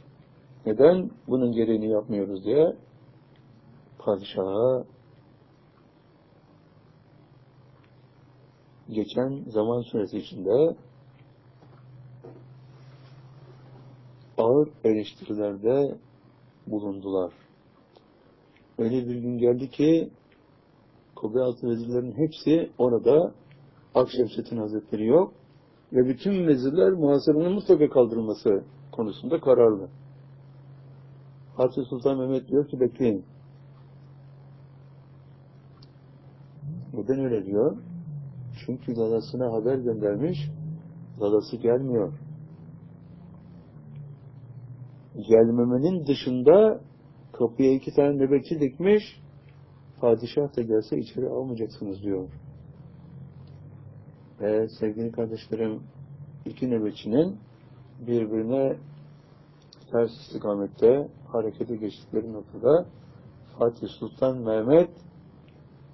Neden 0.67 1.11
bunun 1.29 1.53
gereğini 1.53 1.89
yapmıyoruz 1.89 2.45
diye 2.45 2.77
padişaha 3.99 4.85
geçen 8.89 9.45
zaman 9.49 9.81
süresi 9.81 10.19
içinde 10.19 10.77
ağır 14.39 14.69
eleştirilerde 14.85 15.99
bulundular. 16.67 17.46
Öyle 18.79 19.09
bir 19.09 19.15
gün 19.15 19.39
geldi 19.39 19.71
ki 19.71 20.11
Kubbeyaltı 21.17 21.69
vezirlerin 21.69 22.13
hepsi 22.13 22.71
orada 22.79 23.33
Akşemseddin 23.95 24.57
Hazretleri 24.57 25.07
yok 25.07 25.33
ve 25.93 26.09
bütün 26.09 26.47
vezirler 26.47 26.93
muhasebenin 26.93 27.53
mutlaka 27.53 27.89
kaldırılması 27.89 28.65
konusunda 28.93 29.41
kararlı. 29.41 29.89
Fatih 31.57 31.83
Sultan 31.91 32.19
Mehmet 32.19 32.49
diyor 32.49 32.69
ki 32.69 32.81
bekleyin. 32.81 33.25
Neden 36.95 37.25
öyle 37.25 37.47
diyor? 37.47 37.77
Çünkü 38.67 38.97
dadasına 38.97 39.53
haber 39.53 39.79
göndermiş, 39.79 40.39
dadası 41.21 41.57
gelmiyor. 41.57 42.13
Gelmemenin 45.29 46.07
dışında 46.07 46.81
kapıya 47.39 47.73
iki 47.73 47.95
tane 47.95 48.17
nöbetçi 48.17 48.61
dikmiş, 48.61 49.21
padişah 50.01 50.57
da 50.57 50.63
gelse 50.63 50.99
içeri 50.99 51.29
almayacaksınız 51.29 52.03
diyor. 52.03 52.29
Ve 54.41 54.69
sevgili 54.69 55.13
kardeşlerim, 55.13 55.83
iki 56.45 56.71
nöbetçinin 56.71 57.37
birbirine 58.07 58.77
ters 59.93 60.11
istikamette 60.11 61.09
harekete 61.27 61.77
geçtikleri 61.77 62.33
noktada 62.33 62.87
Fatih 63.59 63.89
Sultan 63.89 64.39
Mehmet 64.39 64.91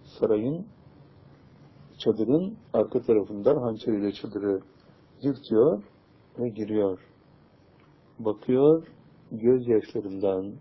sarayın 0.04 0.66
çadırın 1.98 2.56
arka 2.72 3.02
tarafından 3.02 3.56
hançeriyle 3.56 4.12
çadırı 4.12 4.60
yırtıyor 5.22 5.82
ve 6.38 6.48
giriyor. 6.48 6.98
Bakıyor, 8.18 8.86
gözyaşlarından, 9.32 10.52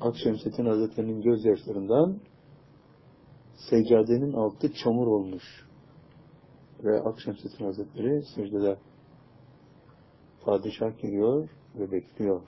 Akşemseddin 0.00 0.66
Hazretleri'nin 0.66 1.22
gözyaşlarından 1.22 2.20
seccadenin 3.70 4.32
altı 4.32 4.72
çamur 4.72 5.06
olmuş. 5.06 5.68
Ve 6.84 7.00
Akşemseddin 7.00 7.64
Hazretleri 7.64 8.22
secdede 8.34 8.78
padişah 10.44 10.98
geliyor 10.98 11.48
ve 11.74 11.92
bekliyor. 11.92 12.42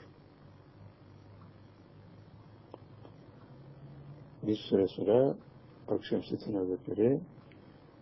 Bir 4.42 4.56
süre 4.56 4.86
sonra 4.88 5.36
Akşemseddin 5.88 6.54
Hazretleri 6.54 7.20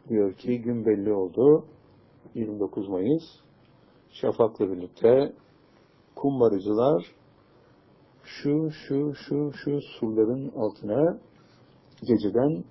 diyor 0.09 0.35
ki 0.35 0.63
gün 0.63 0.87
belli 0.87 1.13
oldu. 1.13 1.65
29 2.35 2.89
Mayıs 2.89 3.25
Şafak'la 4.11 4.71
birlikte 4.73 5.33
kumbarıcılar 6.15 7.18
şu 8.29 8.71
şu 8.71 9.15
şu 9.15 9.53
şu 9.53 9.81
surların 9.81 10.49
altına 10.57 11.19
geceden 12.01 12.65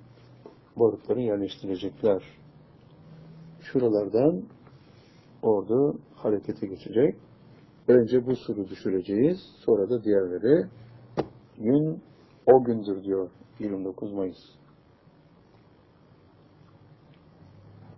barutları 0.75 1.21
yerleştirecekler. 1.21 2.23
Şuralardan 3.61 4.43
ordu 5.41 5.99
harekete 6.15 6.67
geçecek. 6.67 7.15
Önce 7.87 8.25
bu 8.25 8.35
suru 8.35 8.69
düşüreceğiz. 8.69 9.37
Sonra 9.65 9.89
da 9.89 10.03
diğerleri. 10.03 10.67
Gün 11.57 12.01
o 12.45 12.63
gündür 12.63 13.03
diyor 13.03 13.29
29 13.59 14.13
Mayıs. 14.13 14.37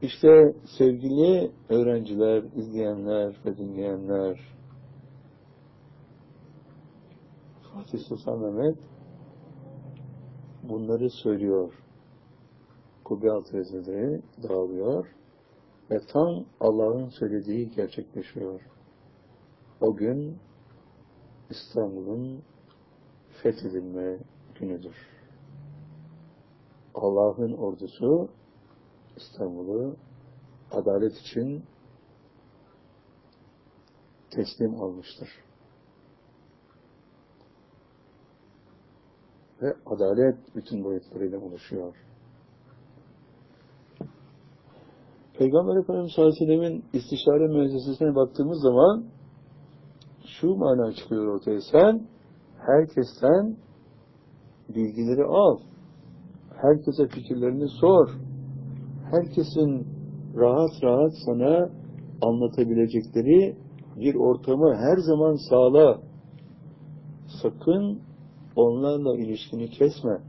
İşte 0.02 0.54
sevgili 0.78 1.52
öğrenciler, 1.70 2.44
izleyenler 2.56 3.36
ve 3.46 3.58
dinleyenler, 3.58 4.40
Fatih 7.90 8.06
Sultan 8.06 8.40
Mehmet 8.40 8.78
bunları 10.64 11.10
söylüyor. 11.10 11.74
Kubbeyaltı 13.04 13.58
Hazretleri 13.58 14.22
dağılıyor 14.44 15.08
ve 15.92 16.00
tam 16.14 16.46
Allah'ın 16.60 17.10
söylediği 17.10 17.72
gerçekleşiyor. 17.72 18.62
O 19.82 19.96
gün 19.96 20.38
İstanbul'un 21.50 22.44
fethedilme 23.44 24.20
günüdür. 24.60 24.96
Allah'ın 26.96 27.54
ordusu 27.54 28.30
İstanbul'u 29.18 29.96
adalet 30.72 31.18
için 31.18 31.64
teslim 34.30 34.82
almıştır. 34.82 35.49
Ve 39.62 39.74
adalet 39.86 40.56
bütün 40.56 40.84
boyutlarıyla 40.84 41.40
oluşuyor. 41.40 41.96
Peygamber 45.38 45.82
Efendimiz 45.82 46.20
Aleyhisselam'ın 46.20 46.84
istişare 46.94 47.48
müessesesine 47.48 48.16
baktığımız 48.16 48.62
zaman 48.62 49.06
şu 50.26 50.56
mana 50.56 50.92
çıkıyor 50.92 51.28
ortaya. 51.28 51.60
Sen 51.72 52.08
herkesten 52.58 53.58
bilgileri 54.70 55.24
al. 55.24 55.58
Herkese 56.62 57.08
fikirlerini 57.08 57.68
sor. 57.68 58.10
Herkesin 59.12 59.88
rahat 60.36 60.84
rahat 60.84 61.12
sana 61.26 61.70
anlatabilecekleri 62.22 63.58
bir 63.96 64.16
ortamı 64.16 64.76
her 64.76 64.98
zaman 64.98 65.50
sağla. 65.50 66.02
Sakın 67.42 68.02
onlarla 68.60 69.18
ilişkini 69.18 69.70
kesme. 69.70 70.22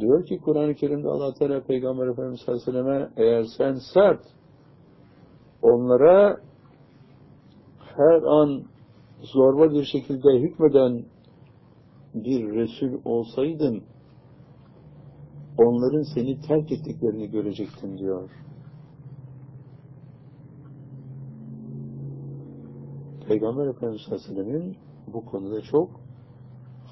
Diyor 0.00 0.26
ki 0.26 0.38
Kur'an-ı 0.38 0.74
Kerim'de 0.74 1.08
Allah 1.08 1.34
Teala 1.34 1.62
Peygamber 1.62 2.06
Efendimiz 2.06 2.44
Aleyhisselam'a 2.48 3.10
eğer 3.16 3.44
sen 3.58 3.74
sert 3.94 4.20
onlara 5.62 6.40
her 7.96 8.22
an 8.22 8.64
zorba 9.22 9.70
bir 9.70 9.84
şekilde 9.84 10.40
hükmeden 10.40 11.04
bir 12.14 12.54
Resul 12.54 13.00
olsaydın 13.04 13.82
onların 15.58 16.02
seni 16.14 16.40
terk 16.40 16.72
ettiklerini 16.72 17.30
görecektin 17.30 17.98
diyor. 17.98 18.30
Peygamber 23.28 23.66
Efendimiz 23.66 24.06
Aleyhisselam'ın 24.08 24.76
bu 25.12 25.24
konuda 25.24 25.62
çok 25.62 26.03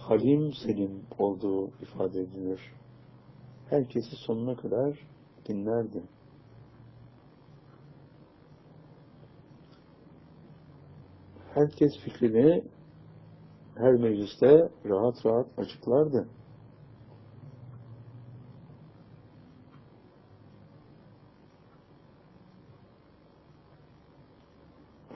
halim 0.03 0.53
selim 0.53 1.03
olduğu 1.19 1.71
ifade 1.83 2.21
edilir. 2.21 2.61
Herkesi 3.71 4.17
sonuna 4.17 4.57
kadar 4.57 4.99
dinlerdi. 5.49 6.03
herkes 11.55 11.99
fikrini 12.05 12.65
her 13.75 13.93
mecliste 13.93 14.69
rahat 14.87 15.27
rahat 15.27 15.47
açıklardı. 15.59 16.29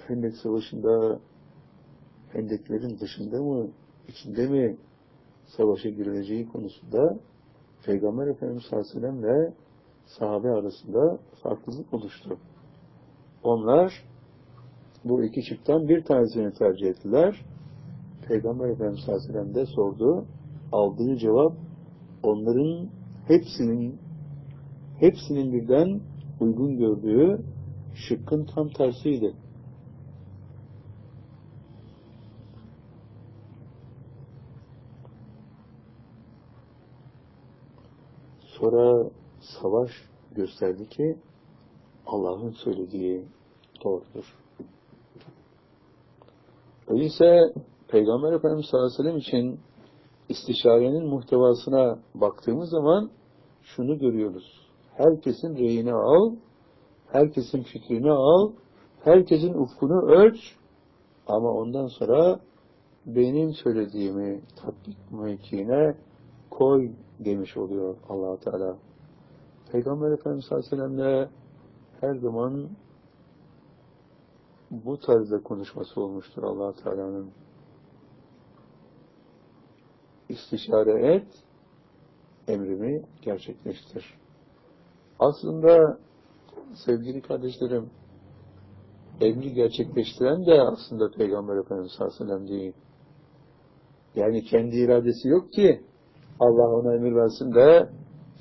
Hendek 0.08 0.36
Savaşı'nda 0.36 1.20
hendeklerin 2.32 2.98
dışında 2.98 3.42
mı, 3.42 3.70
içinde 4.08 4.46
mi 4.48 4.76
savaşa 5.56 5.88
girileceği 5.88 6.48
konusunda 6.48 7.18
Peygamber 7.84 8.26
Efendimiz 8.26 8.62
sallallahu 8.70 9.18
aleyhi 9.18 9.22
ve 9.22 9.52
sahabe 10.06 10.50
arasında 10.50 11.18
farklılık 11.42 11.94
oluştu. 11.94 12.38
Onlar 13.42 13.92
bu 15.04 15.24
iki 15.24 15.42
çiftten 15.42 15.88
bir 15.88 16.04
tanesini 16.04 16.52
tercih 16.52 16.86
ettiler. 16.86 17.44
Peygamber 18.28 18.68
Efendimiz 18.68 19.00
sallallahu 19.00 19.22
aleyhi 19.22 19.38
ve 19.38 19.42
sellem 19.44 19.54
de 19.54 19.66
sordu. 19.66 20.26
Aldığı 20.72 21.16
cevap 21.16 21.52
onların 22.22 22.88
hepsinin 23.28 23.98
hepsinin 25.00 25.52
birden 25.52 26.00
uygun 26.40 26.76
gördüğü 26.76 27.42
şıkkın 27.94 28.46
tam 28.54 28.68
tersiydi. 28.68 29.34
Sonra 38.58 39.10
savaş 39.40 39.90
gösterdi 40.32 40.88
ki 40.88 41.18
Allah'ın 42.06 42.50
söylediği 42.50 43.24
doğrudur. 43.84 44.36
Öyleyse 46.88 47.52
Peygamber 47.88 48.32
Efendimiz 48.32 48.66
sallallahu 48.66 48.86
aleyhi 48.86 48.98
ve 48.98 49.02
sellem 49.02 49.18
için 49.18 49.60
istişarenin 50.28 51.06
muhtevasına 51.06 51.98
baktığımız 52.14 52.70
zaman 52.70 53.10
şunu 53.62 53.98
görüyoruz. 53.98 54.66
Herkesin 54.96 55.56
reyini 55.56 55.92
al, 55.92 56.36
herkesin 57.12 57.62
fikrini 57.62 58.10
al, 58.10 58.52
herkesin 59.04 59.54
ufkunu 59.54 60.02
ölç 60.02 60.38
ama 61.26 61.50
ondan 61.50 61.86
sonra 61.86 62.40
benim 63.06 63.52
söylediğimi 63.52 64.40
tatbik 64.56 65.12
mevkiine 65.12 65.96
koy 66.50 66.90
demiş 67.18 67.56
oluyor 67.56 67.96
allah 68.08 68.40
Teala. 68.40 68.76
Peygamber 69.72 70.10
Efendimiz 70.10 70.44
sallallahu 70.44 70.66
aleyhi 70.66 70.82
ve 70.82 70.96
sellem'le 70.96 71.28
her 72.00 72.14
zaman 72.14 72.70
bu 74.70 75.00
tarzda 75.00 75.42
konuşması 75.42 76.00
olmuştur 76.00 76.42
allah 76.42 76.72
Teala'nın. 76.72 77.30
İstişare 80.28 81.14
et, 81.14 81.26
emrimi 82.48 83.02
gerçekleştir. 83.22 84.14
Aslında 85.18 85.98
sevgili 86.86 87.22
kardeşlerim, 87.22 87.90
emri 89.20 89.54
gerçekleştiren 89.54 90.46
de 90.46 90.62
aslında 90.62 91.10
Peygamber 91.10 91.56
Efendimiz 91.56 91.92
sallallahu 91.92 92.24
aleyhi 92.24 92.32
ve 92.32 92.36
sellem 92.36 92.48
değil. 92.48 92.72
Yani 94.14 94.44
kendi 94.44 94.76
iradesi 94.76 95.28
yok 95.28 95.52
ki 95.52 95.84
Allah 96.40 96.68
ona 96.68 96.94
emir 96.94 97.14
versin 97.14 97.54
de 97.54 97.88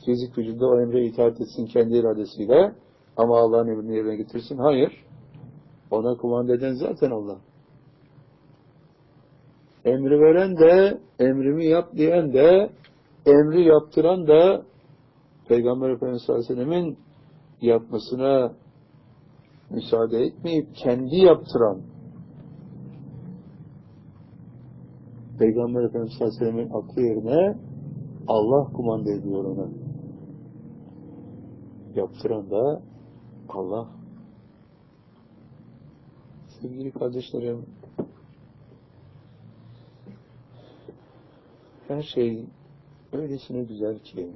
fizik 0.06 0.38
vücudunda 0.38 0.68
o 0.68 0.82
emre 0.82 1.06
itaat 1.06 1.42
etsin 1.42 1.66
kendi 1.66 1.98
iradesiyle 1.98 2.76
ama 3.18 3.38
Allah'ın 3.40 3.68
emrini 3.68 3.96
yerine 3.96 4.16
getirsin. 4.16 4.58
Hayır. 4.58 5.06
Ona 5.92 6.18
kumanda 6.18 6.56
eden 6.56 6.74
zaten 6.74 7.12
Allah. 7.12 7.38
Emri 9.86 10.20
veren 10.20 10.58
de, 10.58 11.00
emrimi 11.20 11.66
yap 11.66 11.94
diyen 11.96 12.34
de, 12.34 12.70
emri 13.26 13.64
yaptıran 13.64 14.28
da 14.28 14.64
Peygamber 15.48 15.90
Efendimiz 15.90 16.22
sallallahu 16.22 16.46
aleyhi 16.46 16.60
ve 16.60 16.66
sellemin 16.66 16.98
yapmasına 17.62 18.54
müsaade 19.70 20.18
etmeyip 20.18 20.76
kendi 20.76 21.16
yaptıran 21.16 21.82
Peygamber 25.40 25.84
Efendimiz 25.84 26.14
sallallahu 26.18 26.36
aleyhi 26.36 26.46
ve 26.46 26.52
sellemin 26.52 26.70
aklı 26.70 27.02
yerine 27.02 27.58
Allah 28.28 28.74
kumanda 28.74 29.12
ediyor 29.12 29.46
ona. 29.46 29.68
Yaptıran 31.96 32.52
da 32.52 32.82
Allah. 33.50 33.88
Sevgili 36.48 36.92
kardeşlerim, 36.92 37.66
her 41.88 42.04
şey 42.04 42.46
öylesine 43.14 43.64
güzel 43.64 44.00
ki 44.00 44.32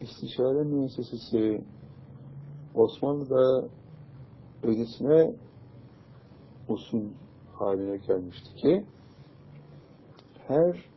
istişare 0.00 0.62
müessesesi 0.62 1.64
Osmanlı'da 2.74 3.68
öylesine 4.62 5.34
usul 6.68 7.04
haline 7.54 7.96
gelmişti 7.96 8.54
ki 8.54 8.84
her 10.48 10.90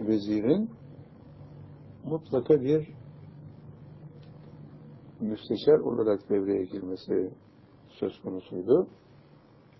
vezirin 0.00 0.70
mutlaka 2.04 2.60
bir 2.60 2.88
müsteşar 5.20 5.78
olarak 5.78 6.30
devreye 6.30 6.64
girmesi 6.64 7.30
söz 7.88 8.20
konusuydu. 8.22 8.88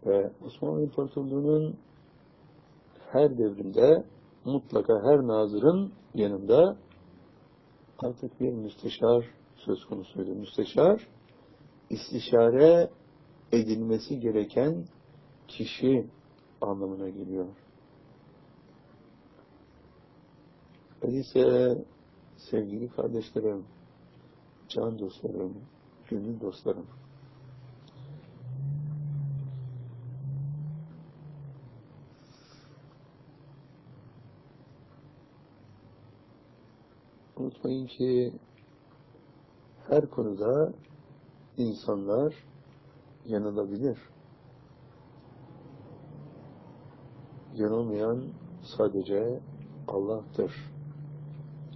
Ve 0.06 0.30
Osmanlı 0.46 0.82
İmparatorluğu'nun 0.82 1.76
her 3.12 3.38
devrinde 3.38 4.04
mutlaka 4.44 4.94
her 5.04 5.18
nazırın 5.18 5.92
yanında 6.14 6.76
artık 7.98 8.40
bir 8.40 8.52
müsteşar 8.52 9.24
söz 9.56 9.84
konusuydu. 9.84 10.34
Müsteşar, 10.34 11.08
istişare 11.90 12.90
edilmesi 13.52 14.20
gereken 14.20 14.84
kişi 15.48 16.06
anlamına 16.60 17.08
geliyor. 17.08 17.46
Öyleyse 21.02 21.76
sevgili 22.36 22.88
kardeşlerim, 22.88 23.64
can 24.68 24.98
dostlarım, 24.98 25.54
gönül 26.10 26.40
dostlarım, 26.40 26.86
unutmayın 37.36 37.86
ki 37.86 38.32
her 39.88 40.10
konuda 40.10 40.72
insanlar 41.56 42.49
yanılabilir. 43.30 43.98
Yanılmayan 47.54 48.22
sadece 48.62 49.40
Allah'tır. 49.88 50.52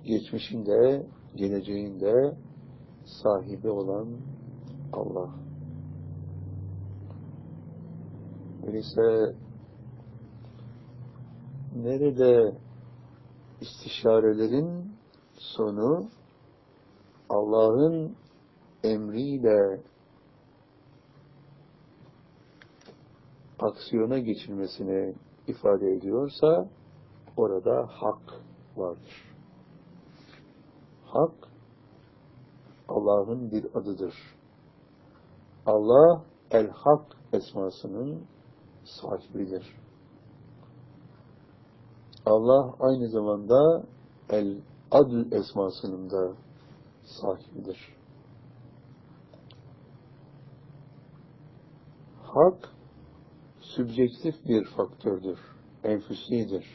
Geçmişinde, 0.05 1.07
geleceğinde 1.35 2.37
sahibi 3.05 3.71
olan 3.71 4.09
Allah. 4.93 5.31
Öyleyse 8.67 9.35
nerede 11.77 12.59
istişarelerin 13.61 14.93
sonu 15.33 16.09
Allah'ın 17.29 18.17
emriyle 18.85 19.81
aksiyona 23.65 24.19
geçilmesini 24.19 25.15
ifade 25.47 25.93
ediyorsa 25.93 26.69
orada 27.37 27.87
hak 27.91 28.41
vardır. 28.77 29.35
Hak 31.05 31.35
Allah'ın 32.89 33.51
bir 33.51 33.65
adıdır. 33.75 34.15
Allah 35.67 36.25
El-Hak 36.51 37.17
esmasının 37.33 38.27
sahibidir. 38.85 39.77
Allah 42.27 42.75
aynı 42.81 43.09
zamanda 43.09 43.85
El-Adl 44.31 45.33
esmasının 45.33 46.11
da 46.11 46.37
sahibidir. 47.03 47.97
Hak 52.23 52.74
sübjektif 53.77 54.35
bir 54.49 54.65
faktördür, 54.65 55.39
enfüsidir. 55.85 56.67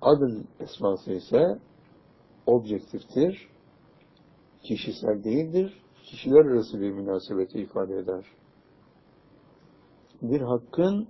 Adıl 0.00 0.44
esması 0.60 1.12
ise 1.12 1.58
objektiftir, 2.46 3.48
kişisel 4.62 5.24
değildir, 5.24 5.82
kişiler 6.02 6.44
arası 6.44 6.80
bir 6.80 6.90
münasebeti 6.90 7.58
ifade 7.58 7.94
eder. 7.94 8.24
Bir 10.22 10.40
hakkın 10.40 11.08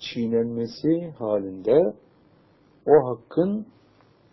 çiğnenmesi 0.00 1.10
halinde 1.18 1.96
o 2.86 3.08
hakkın 3.08 3.66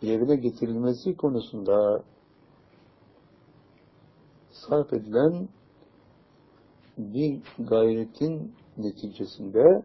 yerine 0.02 0.36
getirilmesi 0.36 1.18
konusunda 1.18 2.04
sarf 4.52 4.94
edilen 4.94 5.50
bir 6.98 7.42
gayretin 7.60 8.56
neticesinde 8.78 9.84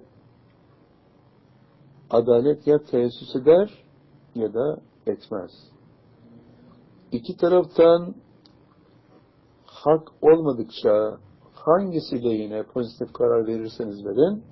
adalet 2.11 2.66
ya 2.66 2.83
teessüs 2.83 3.37
eder 3.37 3.85
ya 4.35 4.55
da 4.55 4.81
etmez. 5.07 5.51
İki 7.12 7.37
taraftan 7.37 8.14
hak 9.64 10.09
olmadıkça 10.23 11.18
hangisiyle 11.55 12.29
yine 12.29 12.62
pozitif 12.62 13.12
karar 13.12 13.46
verirseniz 13.46 14.05
verin, 14.05 14.44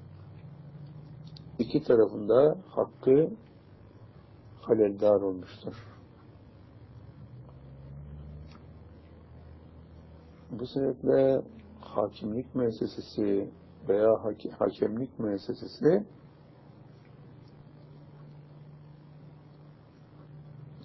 iki 1.58 1.82
tarafında 1.82 2.58
hakkı 2.68 3.30
haleldar 4.60 5.20
olmuştur. 5.20 5.74
Bu 10.50 10.66
sebeple 10.66 11.42
hakimlik 11.94 12.54
müessesesi 12.54 13.50
veya 13.88 14.24
hakemlik 14.58 15.18
müessesesi 15.18 16.06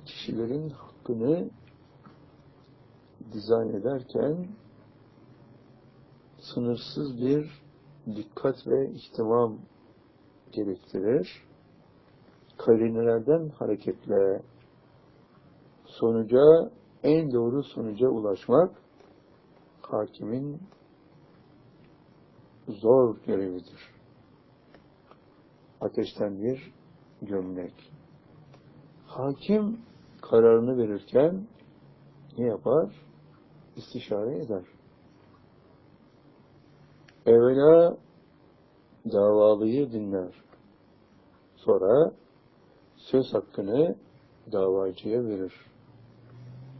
kişilerin 0.05 0.69
hakkını 0.69 1.49
dizayn 3.31 3.69
ederken 3.69 4.47
sınırsız 6.39 7.17
bir 7.17 7.63
dikkat 8.15 8.67
ve 8.67 8.91
ihtimam 8.91 9.59
gerektirir. 10.51 11.43
Karinelerden 12.57 13.49
hareketle 13.49 14.41
sonuca, 15.85 16.71
en 17.03 17.31
doğru 17.31 17.63
sonuca 17.63 18.07
ulaşmak 18.07 18.71
hakimin 19.81 20.61
zor 22.67 23.17
görevidir. 23.25 23.93
Ateşten 25.81 26.43
bir 26.43 26.73
gömlek. 27.21 27.91
Hakim 29.07 29.81
kararını 30.21 30.77
verirken 30.77 31.47
ne 32.37 32.45
yapar? 32.45 32.95
İstişare 33.75 34.37
eder. 34.37 34.63
Evvela 37.25 37.97
davalıyı 39.05 39.91
dinler. 39.91 40.43
Sonra 41.55 42.11
söz 42.95 43.33
hakkını 43.33 43.95
davacıya 44.51 45.25
verir. 45.25 45.53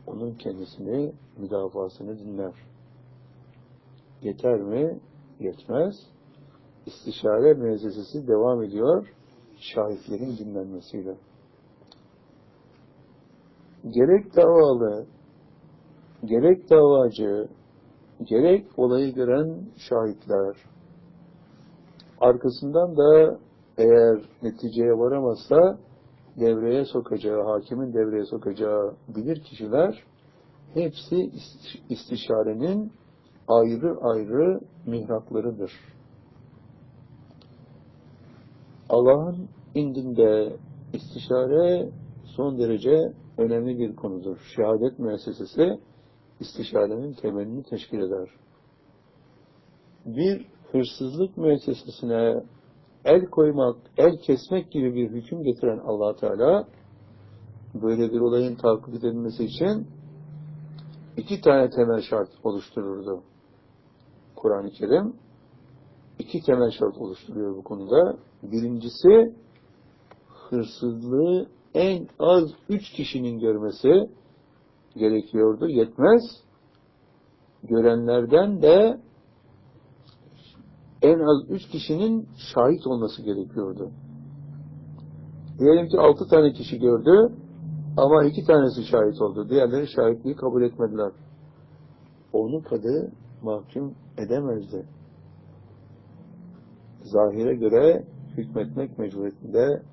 Onun 0.08 0.34
kendisini, 0.34 1.14
müdafasını 1.38 2.20
dinler. 2.20 2.54
Yeter 4.22 4.62
mi? 4.62 5.00
Yetmez. 5.44 5.96
İstişare 6.86 7.54
müessesesi 7.54 8.28
devam 8.28 8.64
ediyor 8.64 9.08
şahitlerin 9.58 10.38
dinlenmesiyle. 10.38 11.16
Gerek 13.84 14.36
davalı, 14.36 15.06
gerek 16.26 16.70
davacı, 16.70 17.48
gerek 18.24 18.66
olayı 18.78 19.14
gören 19.14 19.62
şahitler, 19.90 20.56
arkasından 22.22 22.98
da 22.98 23.40
eğer 23.78 24.22
neticeye 24.44 24.92
varamazsa 24.92 25.78
devreye 26.40 26.86
sokacağı, 26.86 27.44
hakimin 27.44 27.94
devreye 27.94 28.26
sokacağı 28.26 28.96
bilir 29.08 29.44
kişiler 29.44 30.04
hepsi 30.74 31.32
istişarenin 31.90 32.92
ayrı 33.48 33.98
ayrı 34.02 34.60
mihraplarıdır. 34.86 35.72
Allah'ın 38.90 39.50
indinde 39.76 40.56
istişare 40.94 41.90
son 42.26 42.60
derece 42.60 43.14
önemli 43.38 43.80
bir 43.80 43.96
konudur. 43.96 44.38
Şehadet 44.56 45.00
müessesesi 45.00 45.80
istişarenin 46.40 47.14
temelini 47.14 47.64
teşkil 47.64 48.00
eder. 48.00 48.30
Bir 50.06 50.46
hırsızlık 50.72 51.38
müessesesine 51.38 52.44
el 53.06 53.26
koymak, 53.26 53.76
el 53.98 54.18
kesmek 54.18 54.72
gibi 54.72 54.96
bir 54.96 55.10
hüküm 55.10 55.44
getiren 55.44 55.78
allah 55.78 56.16
Teala 56.16 56.68
böyle 57.74 58.12
bir 58.14 58.20
olayın 58.20 58.56
takip 58.56 58.96
edilmesi 58.96 59.44
için 59.44 59.88
iki 61.18 61.42
tane 61.42 61.70
temel 61.70 62.02
şart 62.02 62.30
oluştururdu. 62.44 63.24
Kur'an-ı 64.44 64.72
Kerim 64.72 65.14
iki 66.20 66.42
temel 66.42 66.72
şart 66.72 66.98
oluşturuyor 66.98 67.58
bu 67.58 67.64
konuda. 67.64 68.18
Birincisi 68.44 69.36
hırsızlığı 70.28 71.48
en 71.74 72.08
az 72.20 72.50
üç 72.70 72.92
kişinin 72.92 73.40
görmesi 73.40 74.10
gerekiyordu. 74.96 75.70
Yetmez. 75.70 76.22
Görenlerden 77.64 78.62
de 78.62 79.00
en 81.02 81.20
az 81.20 81.50
üç 81.50 81.68
kişinin 81.68 82.28
şahit 82.54 82.88
olması 82.88 83.22
gerekiyordu. 83.22 83.92
Diyelim 85.60 85.88
ki 85.88 86.00
altı 86.00 86.28
tane 86.28 86.54
kişi 86.54 86.80
gördü 86.80 87.34
ama 87.98 88.26
iki 88.26 88.46
tanesi 88.46 88.84
şahit 88.84 89.22
oldu. 89.22 89.50
Diğerleri 89.50 89.88
şahitliği 89.88 90.36
kabul 90.36 90.62
etmediler. 90.62 91.12
Onu 92.34 92.64
kadı 92.64 93.12
mahkum 93.44 93.96
edemezdi. 94.18 94.86
Zahire 97.04 97.56
göre 97.56 98.06
hükmetmek 98.38 99.00
mecburiyetinde 99.00 99.84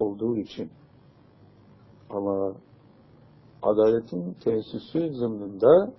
olduğu 0.00 0.36
için. 0.36 0.70
Ama 2.10 2.54
adaletin 3.62 4.32
tesisi 4.32 5.12
zımnında 5.12 5.92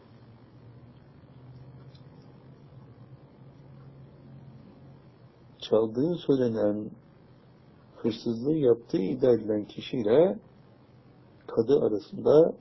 çaldığı 5.59 6.15
söylenen 6.15 6.91
hırsızlığı 7.95 8.57
yaptığı 8.57 8.97
iddia 8.97 9.31
edilen 9.31 9.65
kişiyle 9.65 10.39
kadı 11.47 11.79
arasında 11.79 12.53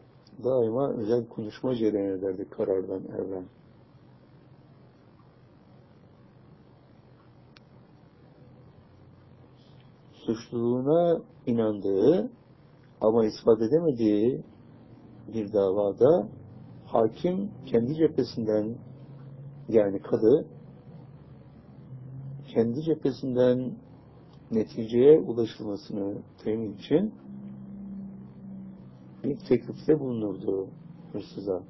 daima 0.45 0.93
özel 0.93 1.29
konuşma 1.29 1.74
cereyan 1.74 2.18
ederdi 2.18 2.51
karardan 2.51 3.03
evvel. 3.05 3.45
Suçluluğuna 10.29 11.22
inandığı 11.47 12.31
ama 13.01 13.24
ispat 13.24 13.62
edemediği 13.62 14.43
bir 15.35 15.53
davada 15.53 16.29
hakim 16.87 17.51
kendi 17.66 17.95
cephesinden 17.95 18.76
yani 19.68 20.03
kadı 20.03 20.47
kendi 22.49 22.83
cephesinden 22.83 23.72
neticeye 24.51 25.18
ulaşılmasını 25.18 26.14
temin 26.45 26.74
için 26.74 27.14
bir 29.24 29.37
teklifte 29.37 30.01
bulunurdu 30.01 30.68
hırsıza. 31.12 31.62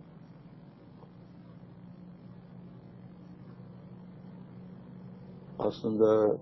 Aslında 5.58 6.38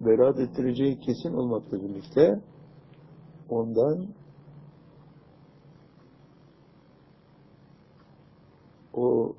beraat 0.00 0.40
ettireceği 0.40 1.00
kesin 1.00 1.34
olmakla 1.34 1.82
birlikte 1.82 2.40
ondan 3.48 4.08
o 8.94 9.34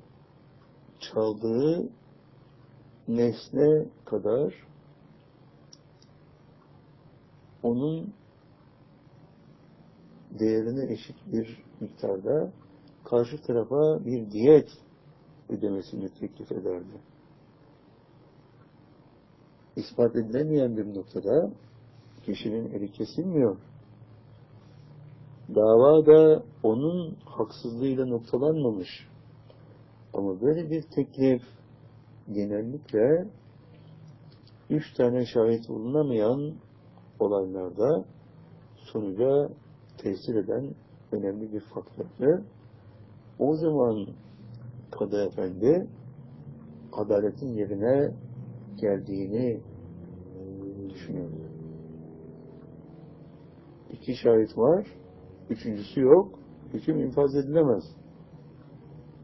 çaldığı 1.00 1.88
nesne 3.08 3.84
kadar 4.04 4.54
onun 7.62 8.12
değerine 10.38 10.92
eşit 10.92 11.16
bir 11.32 11.62
miktarda 11.80 12.52
karşı 13.04 13.42
tarafa 13.42 14.04
bir 14.04 14.30
diyet 14.30 14.68
ödemesini 15.48 16.08
teklif 16.08 16.52
ederdi 16.52 17.09
ispat 19.80 20.16
edilemeyen 20.16 20.76
bir 20.76 20.94
noktada 20.94 21.50
kişinin 22.22 22.72
eli 22.72 22.92
kesilmiyor. 22.92 23.56
Dava 25.54 26.06
da 26.06 26.42
onun 26.62 27.16
haksızlığıyla 27.24 28.06
noktalanmamış. 28.06 28.88
Ama 30.14 30.40
böyle 30.40 30.70
bir 30.70 30.82
teklif 30.82 31.42
genellikle 32.32 33.26
üç 34.70 34.94
tane 34.94 35.26
şahit 35.26 35.68
bulunamayan 35.68 36.54
olaylarda 37.18 38.04
sonuca 38.76 39.48
tesir 39.98 40.34
eden 40.34 40.74
önemli 41.12 41.52
bir 41.52 41.60
faktördü. 41.60 42.44
O 43.38 43.56
zaman 43.56 44.06
Kadı 44.90 45.26
Efendi 45.26 45.86
adaletin 46.92 47.48
yerine 47.48 48.14
geldiğini 48.76 49.60
düşünüyordu. 50.90 51.36
İki 53.90 54.14
şahit 54.14 54.58
var, 54.58 54.86
üçüncüsü 55.50 56.00
yok, 56.00 56.38
hüküm 56.72 57.00
infaz 57.00 57.34
edilemez. 57.34 57.84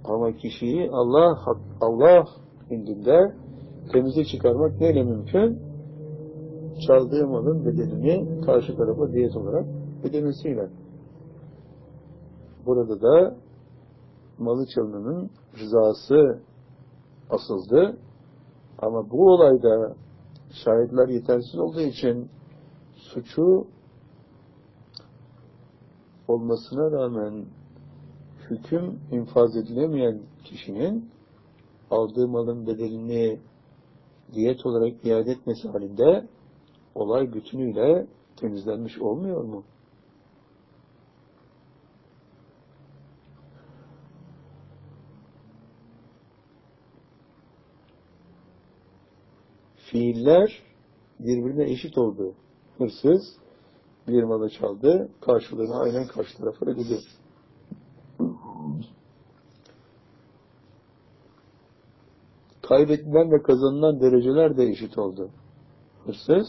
Ama 0.04 0.32
kişiyi 0.32 0.90
Allah 0.90 1.38
Allah 1.80 2.24
indinde 2.70 3.34
temize 3.92 4.24
çıkarmak 4.24 4.80
neyle 4.80 5.02
mümkün? 5.02 5.60
Çaldığı 6.86 7.26
malın 7.26 7.66
bedelini 7.66 8.40
karşı 8.40 8.76
tarafa 8.76 9.12
diyet 9.12 9.36
olarak 9.36 9.66
ödemesiyle. 10.04 10.68
Burada 12.66 13.00
da 13.00 13.36
malı 14.38 14.66
çalınanın 14.74 15.30
rızası 15.58 16.40
asıldı. 17.30 17.98
Ama 18.78 19.10
bu 19.10 19.32
olayda 19.32 19.96
şahitler 20.64 21.08
yetersiz 21.08 21.58
olduğu 21.58 21.80
için 21.80 22.30
suçu 22.96 23.66
olmasına 26.28 26.90
rağmen 26.90 27.46
hüküm 28.50 29.00
infaz 29.12 29.56
edilemeyen 29.56 30.22
kişinin 30.44 31.10
aldığı 31.90 32.28
malın 32.28 32.66
bedelini 32.66 33.40
diyet 34.32 34.66
olarak 34.66 35.04
iade 35.04 35.30
etmesi 35.30 35.68
halinde 35.68 36.28
olay 36.94 37.32
bütünüyle 37.32 38.06
temizlenmiş 38.36 38.98
olmuyor 38.98 39.44
mu? 39.44 39.64
Fiiller 49.96 50.62
birbirine 51.20 51.64
eşit 51.72 51.98
oldu. 51.98 52.34
Hırsız 52.78 53.22
bir 54.08 54.22
malı 54.22 54.50
çaldı, 54.50 55.08
karşılığını 55.20 55.80
aynen 55.80 56.06
karşı 56.06 56.38
tarafa 56.38 56.66
ödedi. 56.66 56.98
Kaybedilen 62.62 63.32
ve 63.32 63.42
kazanılan 63.42 64.00
dereceler 64.00 64.56
de 64.56 64.64
eşit 64.64 64.98
oldu. 64.98 65.30
Hırsız 66.04 66.46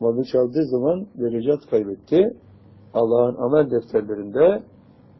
malı 0.00 0.24
çaldığı 0.24 0.66
zaman 0.66 1.06
derecat 1.14 1.70
kaybetti. 1.70 2.36
Allah'ın 2.94 3.36
amel 3.36 3.70
defterlerinde 3.70 4.62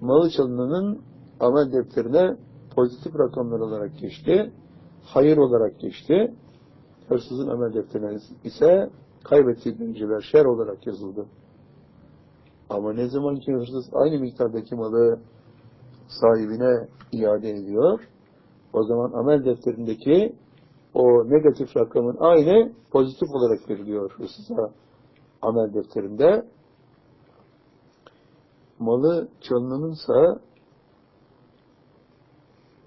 malı 0.01 0.31
çalınanın 0.31 1.03
amel 1.41 1.73
defterine 1.73 2.37
pozitif 2.77 3.19
rakamlar 3.19 3.61
olarak 3.61 3.99
geçti. 3.99 4.53
Hayır 5.05 5.37
olarak 5.37 5.81
geçti. 5.81 6.35
Hırsızın 7.13 7.49
amel 7.49 7.75
defterine 7.75 8.19
ise 8.45 8.91
kaybettiği 9.25 9.79
dereceler 9.79 10.21
şer 10.33 10.45
olarak 10.45 10.87
yazıldı. 10.87 11.27
Ama 12.71 12.93
ne 12.93 13.09
zaman 13.09 13.37
ki 13.37 13.53
hırsız 13.53 13.91
aynı 13.93 14.21
miktardaki 14.21 14.75
malı 14.75 15.21
sahibine 16.09 16.89
iade 17.13 17.51
ediyor, 17.51 18.01
o 18.73 18.85
zaman 18.85 19.13
amel 19.13 19.45
defterindeki 19.45 20.37
o 20.95 21.31
negatif 21.31 21.77
rakamın 21.77 22.17
aynı 22.21 22.73
pozitif 22.91 23.31
olarak 23.31 23.71
veriliyor 23.71 24.11
hırsıza 24.11 24.73
amel 25.43 25.75
defterinde. 25.75 26.47
Malı 28.79 29.29
çalınanınsa 29.41 30.41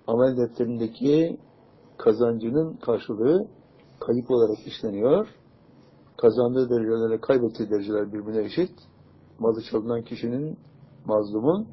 amel 0.07 0.37
defterindeki 0.37 1.37
kazancının 1.97 2.73
karşılığı 2.73 3.47
kayıp 4.05 4.31
olarak 4.31 4.67
işleniyor. 4.67 5.27
Kazandığı 6.17 6.69
derecelerle 6.69 7.21
kaybettiği 7.21 7.69
dereceler 7.69 8.13
birbirine 8.13 8.45
eşit. 8.45 8.71
Malı 9.39 9.61
çalınan 9.71 10.01
kişinin, 10.01 10.57
mazlumun 11.05 11.67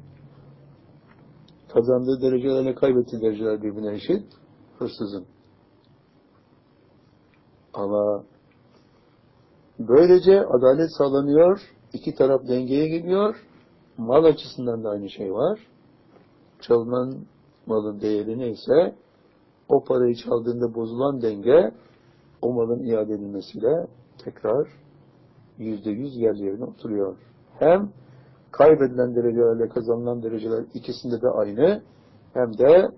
kazandığı 1.73 2.21
derecelerle 2.21 2.75
kaybettiği 2.75 3.21
dereceler 3.21 3.61
birbirine 3.61 3.93
eşit. 3.93 4.23
Hırsızın. 4.79 5.25
Ama 7.73 8.23
böylece 9.79 10.41
adalet 10.41 10.89
sağlanıyor, 10.97 11.59
iki 11.93 12.15
taraf 12.15 12.41
dengeye 12.47 12.87
geliyor, 12.87 13.35
mal 13.97 14.23
açısından 14.23 14.83
da 14.83 14.89
aynı 14.89 15.09
şey 15.09 15.33
var. 15.33 15.59
Çalınan 16.61 17.25
malın 17.65 18.01
değeri 18.01 18.37
neyse, 18.37 18.95
o 19.69 19.83
parayı 19.83 20.15
çaldığında 20.15 20.75
bozulan 20.75 21.21
denge, 21.21 21.71
o 22.43 22.53
malın 22.53 22.83
iade 22.83 23.13
edilmesiyle 23.13 23.87
tekrar 24.23 24.67
yüzde 25.57 25.91
yüz 25.91 26.15
yer 26.15 26.35
yerine 26.35 26.63
oturuyor. 26.63 27.17
Hem 27.59 27.91
kaybedilen 28.51 29.15
derecelerle 29.15 29.69
kazanılan 29.69 30.23
dereceler 30.23 30.65
ikisinde 30.73 31.21
de 31.21 31.29
aynı, 31.29 31.83
hem 32.33 32.57
de 32.57 32.89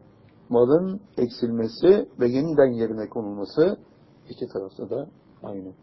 malın 0.49 1.01
eksilmesi 1.17 2.09
ve 2.19 2.27
yeniden 2.27 2.71
yerine 2.71 3.09
konulması 3.09 3.77
iki 4.29 4.47
tarafta 4.47 4.89
da 4.89 5.07
aynı. 5.43 5.73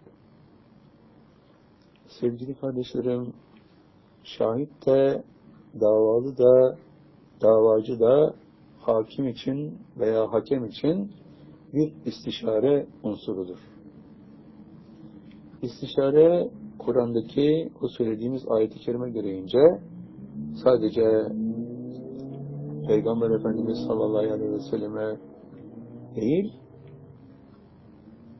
Sevgili 2.20 2.54
kardeşlerim, 2.54 3.32
şahit 4.24 4.86
de, 4.86 5.24
davalı 5.80 6.38
da, 6.38 6.76
davacı 7.42 8.00
da 8.00 8.34
hakim 8.80 9.28
için 9.28 9.78
veya 9.96 10.32
hakem 10.32 10.64
için 10.64 11.12
bir 11.72 11.92
istişare 12.06 12.86
unsurudur. 13.02 13.58
İstişare 15.62 16.50
Kur'an'daki 16.78 17.72
o 17.82 17.88
söylediğimiz 17.88 18.42
ayet-i 18.48 18.78
kerime 18.78 19.10
gereğince 19.10 19.58
sadece 20.64 21.02
Peygamber 22.88 23.30
Efendimiz 23.30 23.78
sallallahu 23.86 24.32
aleyhi 24.32 24.52
ve 24.52 24.60
selleme 24.60 25.16
değil, 26.16 26.52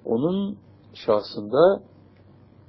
onun 0.05 0.57
şahsında 0.95 1.83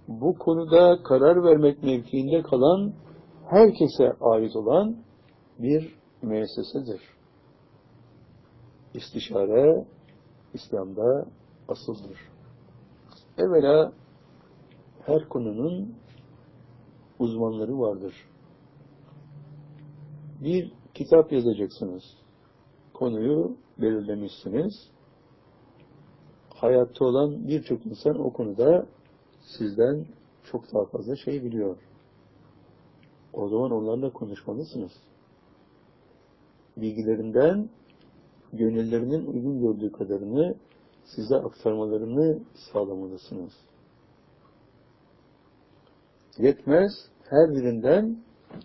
bu 0.07 0.37
konuda 0.37 1.03
karar 1.03 1.43
vermek 1.43 1.83
mevkiinde 1.83 2.41
kalan 2.41 2.93
herkese 3.49 4.13
ait 4.21 4.55
olan 4.55 4.95
bir 5.59 5.95
müessesedir. 6.21 7.01
İstişare 8.93 9.85
İslam'da 10.53 11.25
asıldır. 11.67 12.17
Evvela 13.37 13.93
her 15.05 15.29
konunun 15.29 15.95
uzmanları 17.19 17.79
vardır. 17.79 18.13
Bir 20.43 20.71
kitap 20.93 21.31
yazacaksınız. 21.31 22.03
Konuyu 22.93 23.57
belirlemişsiniz. 23.81 24.73
Hayatta 26.55 27.05
olan 27.05 27.47
birçok 27.47 27.85
insan 27.85 28.19
o 28.19 28.33
konuda 28.33 28.85
sizden 29.57 30.05
çok 30.43 30.73
daha 30.73 30.85
fazla 30.85 31.15
şey 31.15 31.43
biliyor. 31.43 31.77
O 33.33 33.49
zaman 33.49 33.71
onlarla 33.71 34.13
konuşmalısınız. 34.13 34.91
Bilgilerinden 36.77 37.69
gönüllerinin 38.53 39.25
uygun 39.25 39.59
gördüğü 39.59 39.91
kadarını 39.91 40.55
size 41.15 41.35
aktarmalarını 41.35 42.39
sağlamalısınız. 42.71 43.53
Yetmez, 46.37 46.91
her 47.29 47.49
birinden 47.49 48.17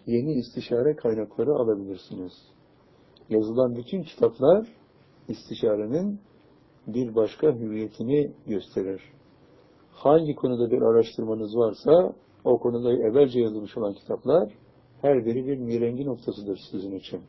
yeni 0.07 0.33
istişare 0.33 0.97
kaynakları 0.97 1.51
alabilirsiniz. 1.51 2.33
Yazılan 3.29 3.77
bütün 3.77 4.03
kitaplar 4.03 4.69
istişarenin 5.29 6.21
bir 6.87 7.15
başka 7.15 7.53
hüviyetini 7.53 8.33
gösterir. 8.47 9.03
Hangi 9.91 10.35
konuda 10.35 10.71
bir 10.71 10.83
araştırmanız 10.83 11.57
varsa 11.57 12.13
o 12.45 12.59
konuda 12.59 12.93
evvelce 12.93 13.41
yazılmış 13.41 13.77
olan 13.77 13.95
kitaplar 13.95 14.53
her 15.03 15.25
biri 15.25 15.47
bir 15.47 15.59
mirengi 15.59 16.07
noktasıdır 16.07 16.59
sizin 16.71 16.93
için. 16.93 17.21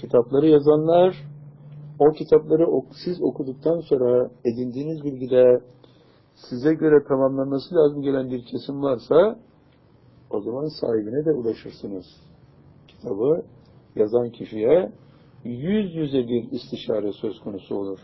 Kitapları 0.00 0.46
yazanlar 0.46 1.16
o 1.98 2.12
kitapları 2.12 2.66
siz 3.04 3.22
okuduktan 3.22 3.80
sonra 3.80 4.30
edindiğiniz 4.44 5.04
bilgide 5.04 5.60
size 6.34 6.74
göre 6.74 7.04
tamamlanması 7.08 7.74
lazım 7.74 8.02
gelen 8.02 8.30
bir 8.30 8.44
kesim 8.44 8.82
varsa 8.82 9.38
o 10.30 10.40
zaman 10.40 10.66
sahibine 10.80 11.24
de 11.24 11.32
ulaşırsınız. 11.32 12.06
Kitabı 12.88 13.42
yazan 13.96 14.30
kişiye 14.30 14.92
yüz 15.44 15.94
yüze 15.94 16.28
bir 16.28 16.50
istişare 16.50 17.12
söz 17.12 17.40
konusu 17.40 17.76
olur. 17.76 17.98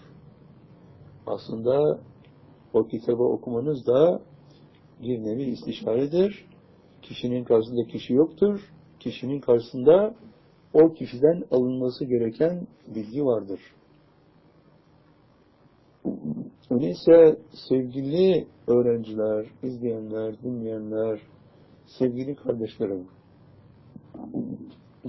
Aslında 1.26 2.00
o 2.72 2.86
kitabı 2.86 3.22
okumanız 3.22 3.86
da 3.86 4.20
bir 5.02 5.24
nevi 5.24 5.42
istişaredir. 5.42 6.46
Kişinin 7.02 7.44
karşısında 7.44 7.84
kişi 7.84 8.12
yoktur. 8.12 8.60
Kişinin 9.00 9.40
karşısında 9.40 10.14
o 10.76 10.92
kişiden 10.92 11.44
alınması 11.50 12.04
gereken 12.04 12.66
bilgi 12.94 13.24
vardır. 13.24 13.60
Öyleyse 16.70 17.38
sevgili 17.68 18.46
öğrenciler, 18.66 19.46
izleyenler, 19.62 20.42
dinleyenler, 20.42 21.20
sevgili 21.86 22.36
kardeşlerim, 22.36 23.06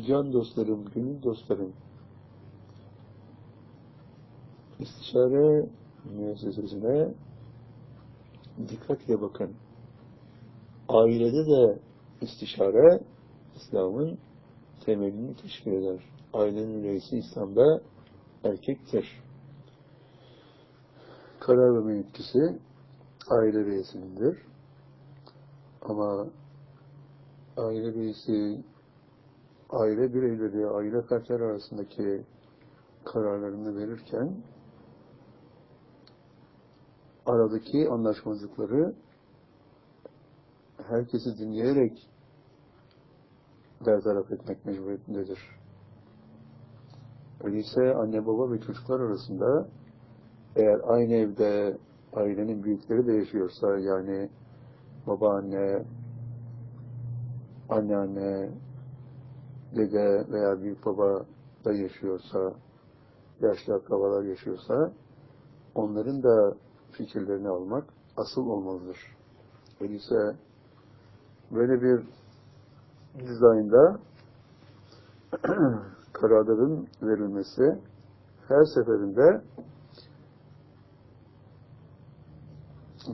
can 0.07 0.33
dostlarım, 0.33 0.85
gönül 0.95 1.23
dostlarım, 1.23 1.73
istişare 4.79 5.69
müessesesine 6.17 7.13
dikkatle 8.69 9.21
bakın. 9.21 9.55
Ailede 10.89 11.45
de 11.45 11.79
istişare 12.21 12.99
İslam'ın 13.55 14.17
temelini 14.87 15.35
teşkil 15.35 15.71
eder. 15.71 16.03
Ailenin 16.33 16.83
reisi 16.83 17.17
İslam'da 17.17 17.81
erkektir. 18.43 19.23
Karar 21.39 21.75
verme 21.75 21.97
yetkisi 21.97 22.59
aile 23.29 23.65
reisinindir. 23.65 24.37
Ama 25.81 26.27
aile 27.57 27.93
reisi 27.93 28.63
aile 29.69 30.13
bireyleri, 30.13 30.67
aile 30.67 31.01
fertleri 31.01 31.43
arasındaki 31.43 32.25
kararlarını 33.05 33.75
verirken 33.75 34.43
aradaki 37.25 37.89
anlaşmazlıkları 37.89 38.95
herkesi 40.89 41.37
dinleyerek 41.37 42.09
bertaraf 43.85 44.31
etmek 44.31 44.65
mecburiyetindedir. 44.65 45.39
Öyleyse 47.43 47.95
anne 47.95 48.25
baba 48.25 48.51
ve 48.51 48.61
çocuklar 48.61 48.99
arasında 48.99 49.67
eğer 50.55 50.79
aynı 50.87 51.13
evde 51.13 51.77
ailenin 52.13 52.63
büyükleri 52.63 53.07
de 53.07 53.13
yaşıyorsa 53.13 53.79
yani 53.79 54.29
babaanne, 55.07 55.85
anneanne, 57.69 58.49
dede 59.75 60.31
veya 60.31 60.61
büyük 60.61 60.85
baba 60.85 61.25
da 61.65 61.73
yaşıyorsa, 61.73 62.53
yaşlı 63.41 63.73
akrabalar 63.73 64.23
yaşıyorsa 64.23 64.91
onların 65.75 66.23
da 66.23 66.55
fikirlerini 66.91 67.49
almak 67.49 67.83
asıl 68.17 68.47
olmalıdır. 68.47 68.97
Öyleyse 69.81 70.35
böyle 71.51 71.81
bir 71.81 72.03
dizaynda 73.19 73.99
kararların 76.13 76.87
verilmesi 77.01 77.79
her 78.47 78.65
seferinde 78.65 79.41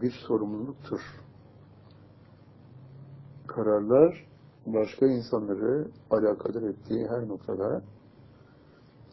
bir 0.01 0.12
sorumluluktur. 0.12 1.01
Kararlar 3.47 4.28
başka 4.66 5.06
insanları 5.06 5.88
alakadar 6.10 6.62
ettiği 6.62 7.08
her 7.08 7.28
noktada 7.28 7.82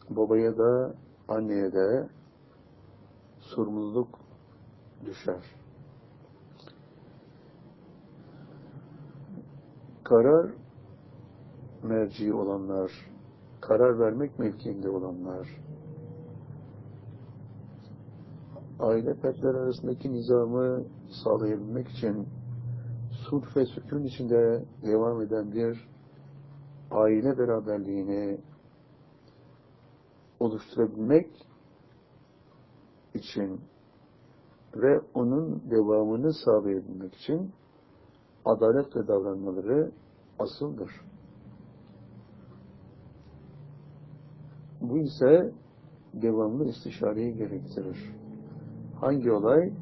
babaya 0.09 0.57
da 0.57 0.93
anneye 1.27 1.73
de 1.73 2.09
sorumluluk 3.39 4.19
düşer. 5.05 5.55
Karar 10.03 10.60
merci 11.83 12.33
olanlar, 12.33 12.91
karar 13.61 13.99
vermek 13.99 14.39
mevkiinde 14.39 14.89
olanlar, 14.89 15.47
aile 18.79 19.13
fertleri 19.13 19.57
arasındaki 19.57 20.13
nizamı 20.13 20.83
sağlayabilmek 21.23 21.87
için 21.87 22.27
sulh 23.11 23.57
ve 23.57 23.65
sükun 23.65 24.03
içinde 24.03 24.65
devam 24.85 25.21
eden 25.21 25.51
bir 25.51 25.89
aile 26.91 27.37
beraberliğini 27.37 28.39
oluşturabilmek 30.39 31.27
için 33.13 33.61
ve 34.75 35.01
onun 35.13 35.61
devamını 35.71 36.33
sağlayabilmek 36.33 37.15
için 37.15 37.51
adaletle 38.45 39.07
davranmaları 39.07 39.91
asıldır. 40.39 41.10
Bu 44.81 44.97
ise 44.97 45.51
devamlı 46.13 46.65
istişareyi 46.65 47.35
gerektirir. 47.35 48.15
Hangi 48.99 49.31
olay 49.31 49.73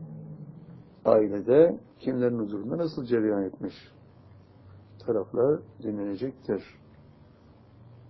ailede 1.05 1.79
kimlerin 1.99 2.39
huzurunda 2.39 2.77
nasıl 2.77 3.05
cereyan 3.05 3.43
etmiş? 3.43 3.75
Taraflar 4.99 5.59
dinlenecektir. 5.83 6.63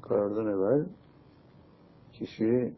Karardan 0.01 0.47
evvel 0.47 0.85
kişi 2.13 2.73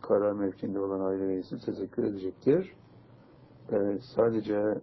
karar 0.00 0.32
mevkinde 0.32 0.80
olan 0.80 1.00
aile 1.00 1.28
reisi 1.28 1.64
tezekkür 1.64 2.04
edecektir 2.04 2.74
e, 3.72 3.98
sadece 4.16 4.80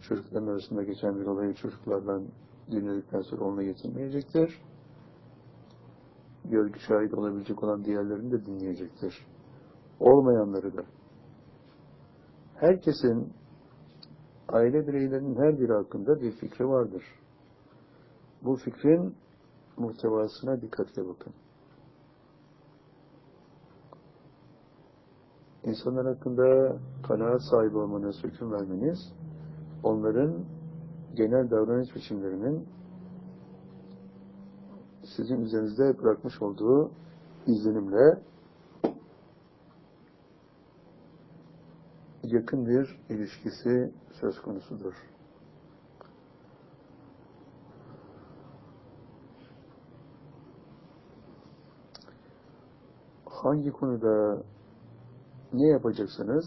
çocukların 0.00 0.46
arasında 0.46 0.82
geçen 0.82 1.20
bir 1.20 1.26
olayı 1.26 1.54
çocuklardan 1.54 2.22
dinledikten 2.70 3.20
sonra 3.20 3.44
onunla 3.44 3.62
getirmeyecektir. 3.62 4.62
Görgü 6.44 6.80
şahit 6.80 7.14
olabilecek 7.14 7.62
olan 7.62 7.84
diğerlerini 7.84 8.32
de 8.32 8.46
dinleyecektir. 8.46 9.26
Olmayanları 10.00 10.76
da. 10.76 10.82
Herkesin 12.54 13.32
aile 14.48 14.86
bireylerinin 14.86 15.36
her 15.36 15.60
biri 15.60 15.72
hakkında 15.72 16.20
bir 16.20 16.32
fikri 16.32 16.68
vardır. 16.68 17.04
Bu 18.42 18.56
fikrin 18.56 19.14
muhtevasına 19.76 20.60
dikkatle 20.60 21.08
bakın. 21.08 21.32
insanlar 25.64 26.06
hakkında 26.06 26.76
kanaat 27.08 27.40
sahibi 27.50 27.78
olmanız, 27.78 28.16
hüküm 28.24 28.52
vermeniz, 28.52 29.12
onların 29.82 30.44
genel 31.14 31.50
davranış 31.50 31.94
biçimlerinin 31.94 32.68
sizin 35.20 35.40
üzerinizde 35.40 35.98
bırakmış 36.02 36.42
olduğu 36.42 36.90
izlenimle 37.46 38.22
yakın 42.22 42.66
bir 42.66 43.00
ilişkisi 43.08 43.92
söz 44.20 44.42
konusudur. 44.42 44.94
Hangi 53.24 53.70
konuda 53.70 54.42
ne 55.52 55.66
yapacaksınız? 55.66 56.44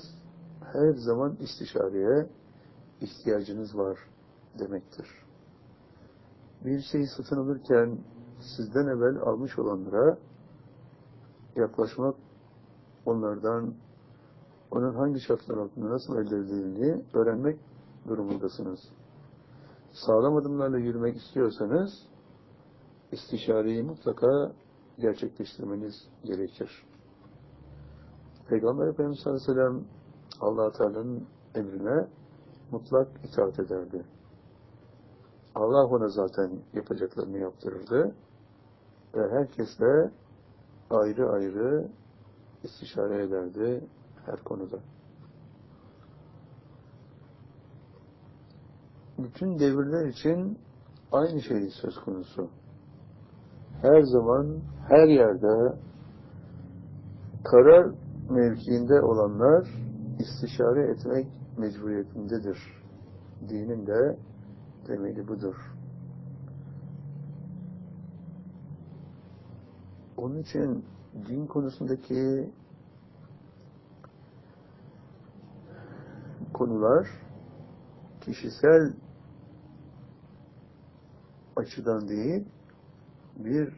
Her 0.74 0.94
zaman 0.94 1.36
istişareye 1.36 2.30
ihtiyacınız 3.02 3.78
var 3.78 4.00
demektir. 4.60 5.08
Bir 6.66 6.82
şeyi 6.82 7.08
satın 7.08 7.38
alırken 7.38 7.98
sizden 8.44 8.88
evvel 8.88 9.18
almış 9.18 9.60
olanlara 9.60 10.18
yaklaşmak, 11.56 12.16
onlardan 13.06 13.74
onun 14.72 14.94
hangi 14.94 15.20
şartlar 15.20 15.58
altında 15.58 15.90
nasıl 15.90 16.18
elde 16.18 16.36
edildiğini 16.36 17.04
öğrenmek 17.14 17.60
durumundasınız. 18.08 18.80
Sağlam 19.92 20.36
adımlarla 20.36 20.78
yürümek 20.78 21.18
istiyorsanız 21.18 22.08
istişareyi 23.12 23.84
mutlaka 23.84 24.52
gerçekleştirmeniz 25.00 26.08
gerekir. 26.24 26.86
Peygamber 28.50 28.88
Efendimiz 28.88 29.20
sallallahu 29.20 29.52
aleyhi 29.52 29.60
ve 29.60 29.64
sellem 29.64 29.86
allah 30.42 30.72
Teala'nın 30.72 31.28
emrine 31.56 32.08
mutlak 32.72 33.08
itaat 33.24 33.60
ederdi. 33.60 34.06
Allah 35.56 35.86
ona 35.86 36.08
zaten 36.08 36.60
yapacaklarını 36.74 37.38
yaptırırdı 37.38 38.16
ve 39.16 39.32
herkesle 39.32 40.12
ayrı 40.90 41.30
ayrı 41.30 41.88
istişare 42.64 43.24
ederdi 43.24 43.84
her 44.26 44.44
konuda. 44.44 44.80
bütün 49.18 49.60
devirler 49.60 50.08
için 50.08 50.58
aynı 51.12 51.42
şey 51.42 51.70
söz 51.82 51.96
konusu. 51.96 52.50
Her 53.82 54.02
zaman, 54.02 54.60
her 54.90 55.08
yerde 55.08 55.76
karar 57.44 57.92
mevkiinde 58.30 59.02
olanlar 59.02 59.68
istişare 60.20 60.92
etmek 60.92 61.28
mecburiyetindedir. 61.58 62.58
Dinin 63.50 63.88
de 63.88 64.18
temeli 64.88 65.28
budur. 65.28 65.56
Onun 70.24 70.40
için 70.40 70.86
din 71.28 71.48
konusundaki 71.48 72.50
konular 76.54 77.08
kişisel 78.22 78.94
açıdan 81.56 82.08
değil, 82.08 82.46
bir 83.36 83.74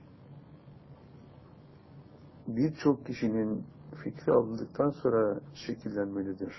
birçok 2.47 3.05
kişinin 3.05 3.63
fikri 4.03 4.31
alındıktan 4.31 4.89
sonra 4.89 5.39
şekillenmelidir. 5.53 6.53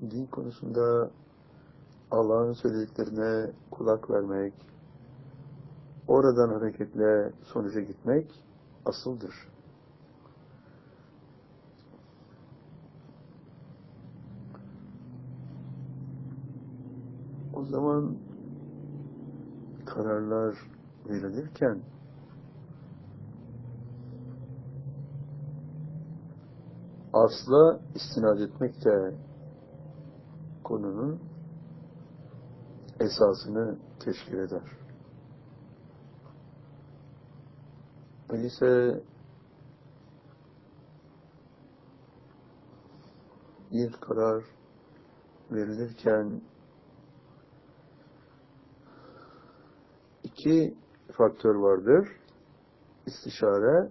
Din 0.00 0.26
konusunda 0.26 1.10
Allah'ın 2.10 2.52
söylediklerine 2.52 3.52
kulak 3.70 4.10
vermek, 4.10 4.54
oradan 6.08 6.48
hareketle 6.48 7.32
sonuca 7.42 7.80
gitmek 7.80 8.44
asıldır. 8.84 9.34
O 17.54 17.64
zaman 17.64 18.16
kararlar 19.86 20.56
verilirken 21.08 21.80
asla 27.12 27.80
istinad 27.94 28.40
etmek 28.40 28.84
de 28.84 29.14
konunun 30.64 31.29
esasını 33.00 33.78
teşkil 34.04 34.38
eder. 34.38 34.62
Öyleyse 38.28 39.00
bir 43.72 43.92
karar 43.92 44.44
verilirken 45.50 46.40
iki 50.24 50.74
faktör 51.12 51.54
vardır. 51.54 52.08
İstişare 53.06 53.90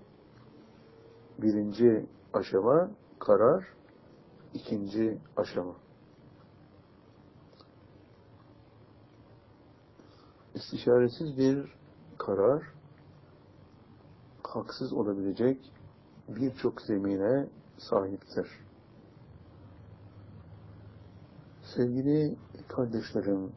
birinci 1.37 2.05
aşama, 2.33 2.91
karar 3.19 3.65
ikinci 4.53 5.19
aşama. 5.37 5.88
İstişaresiz 10.59 11.37
bir 11.37 11.73
karar 12.17 12.63
haksız 14.43 14.93
olabilecek 14.93 15.71
birçok 16.27 16.81
zemine 16.81 17.47
sahiptir. 17.77 18.47
Sevgili 21.75 22.37
kardeşlerim, 22.67 23.51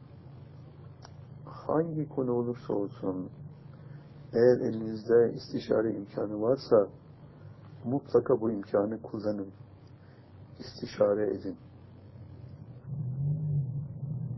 hangi 1.45 2.09
konu 2.09 2.31
olursa 2.31 2.73
olsun, 2.73 3.29
eğer 4.33 4.59
elinizde 4.59 5.33
istişare 5.33 5.93
imkanı 5.93 6.41
varsa, 6.41 6.87
mutlaka 7.85 8.41
bu 8.41 8.51
imkanı 8.51 9.01
kullanın. 9.01 9.47
İstişare 10.59 11.27
edin. 11.27 11.57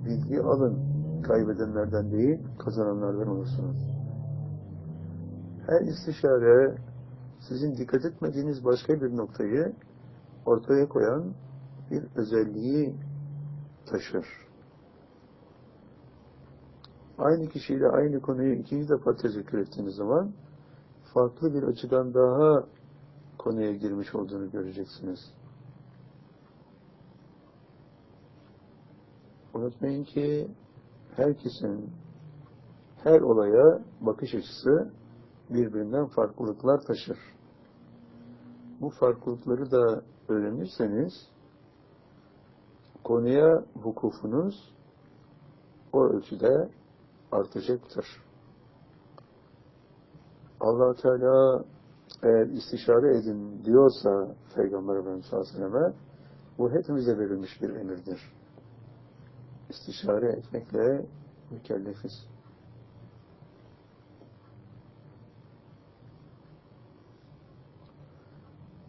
Bilgi 0.06 0.42
alın. 0.42 0.85
Kaybedenlerden 1.28 2.12
değil, 2.12 2.40
kazananlardan 2.60 3.28
olursunuz. 3.28 3.78
Her 5.68 5.82
istişare 5.82 6.78
sizin 7.40 7.78
dikkat 7.78 8.06
etmediğiniz 8.06 8.66
başka 8.66 9.02
bir 9.02 9.18
noktayı 9.18 9.74
ortaya 10.46 10.90
koyan 10.90 11.34
bir 11.92 12.04
özelliği 12.16 12.96
taşır. 13.86 14.26
Aynı 17.18 17.50
kişiyle 17.50 17.88
aynı 17.88 18.22
konuyu 18.22 18.54
ikinci 18.54 18.90
defa 18.90 19.16
tezekkür 19.16 19.60
ettiğiniz 19.60 19.96
zaman 19.96 20.32
farklı 21.14 21.54
bir 21.54 21.64
açıdan 21.64 22.14
daha 22.14 22.64
konuya 23.38 23.74
girmiş 23.74 24.16
olduğunu 24.16 24.52
göreceksiniz. 24.52 25.34
Unutmayın 29.54 30.04
ki 30.04 30.48
herkesin 31.16 31.90
her 33.04 33.22
olaya 33.22 33.82
bakış 34.02 34.36
açısı 34.36 34.92
birbirinden 35.50 36.08
farklılıklar 36.08 36.82
taşır. 36.82 37.18
Bu 38.82 38.90
farklılıkları 38.90 39.72
da 39.72 40.02
öğrenirseniz 40.30 41.14
konuya 43.04 43.66
vukufunuz 43.76 44.74
o 45.94 46.04
ölçüde 46.04 46.70
artacaktır. 47.32 48.06
allah 50.60 50.96
Teala 50.96 51.64
eğer 52.24 52.48
istişare 52.48 53.18
edin 53.18 53.66
diyorsa 53.66 54.36
Peygamber 54.56 54.96
Efendimiz 54.96 55.34
Aleyhisselam'a 55.34 55.94
bu 56.58 56.72
hepimize 56.72 57.18
verilmiş 57.18 57.62
bir 57.62 57.70
emirdir. 57.70 58.35
İstişare 59.76 60.28
etmekle 60.28 61.06
mükellefiz. 61.52 62.28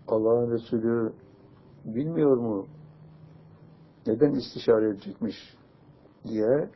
Allah'ın 0.09 0.51
Resulü 0.51 1.13
bilmiyor 1.85 2.37
mu 2.37 2.67
neden 4.07 4.33
istişare 4.33 4.89
edecekmiş 4.89 5.57
diye 6.25 6.71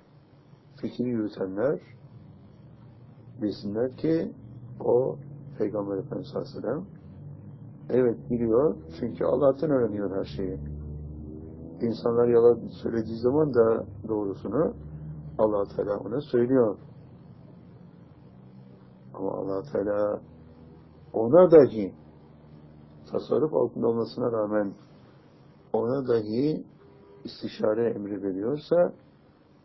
fikir 0.77 1.07
yürütenler 1.07 1.81
bilsinler 3.43 3.97
ki 3.97 4.33
o 4.81 5.17
Peygamber 5.59 5.97
Efendimiz 5.97 6.37
Aleyhisselam 6.37 6.85
evet 7.91 8.31
biliyor 8.31 8.77
çünkü 9.01 9.25
Allah'tan 9.25 9.71
öğreniyor 9.71 10.17
her 10.17 10.25
şeyi. 10.25 10.70
İnsanlar 11.81 12.29
yalan 12.29 12.69
söylediği 12.83 13.17
zaman 13.19 13.55
da 13.55 13.87
doğrusunu 14.09 14.75
allah 15.39 15.65
Teala 15.77 15.99
ona 15.99 16.21
söylüyor. 16.21 16.79
Ama 19.15 19.31
allah 19.33 19.63
Teala 19.73 20.21
ona 21.13 21.51
dahi 21.51 21.95
tasarruf 23.11 23.55
altında 23.55 23.87
olmasına 23.87 24.33
rağmen 24.33 24.75
ona 25.73 26.09
dahi 26.09 26.65
istişare 27.25 27.91
emri 27.91 28.23
veriyorsa 28.23 28.93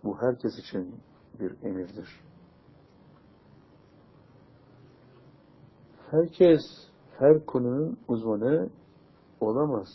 bu 0.04 0.22
herkes 0.22 0.60
için 0.60 0.96
bir 1.40 1.64
emirdir. 1.64 2.22
Herkes 6.12 6.62
her 7.20 7.46
konunun 7.46 7.98
uzmanı 8.08 8.70
olamaz. 9.42 9.88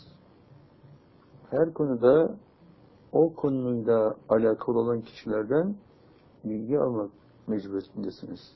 Her 1.51 1.73
konuda 1.73 2.35
o 3.11 3.33
konuyla 3.35 4.15
alakalı 4.29 4.79
olan 4.79 5.01
kişilerden 5.01 5.75
bilgi 6.43 6.79
almak 6.79 7.11
mecburiyetindesiniz. 7.47 8.55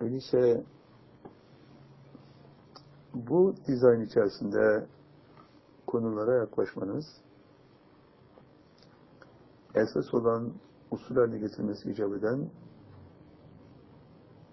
Öyleyse 0.00 0.64
bu 3.14 3.54
dizayn 3.66 4.00
içerisinde 4.00 4.86
konulara 5.86 6.34
yaklaşmanız 6.34 7.06
esas 9.74 10.14
olan 10.14 10.52
usul 10.90 11.16
haline 11.16 11.38
getirmesi 11.38 11.90
icap 11.90 12.12
eden 12.12 12.50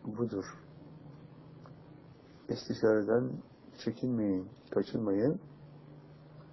budur 0.06 0.59
istişareden 2.50 3.32
çekinmeyin, 3.86 4.48
kaçınmayın. 4.72 5.40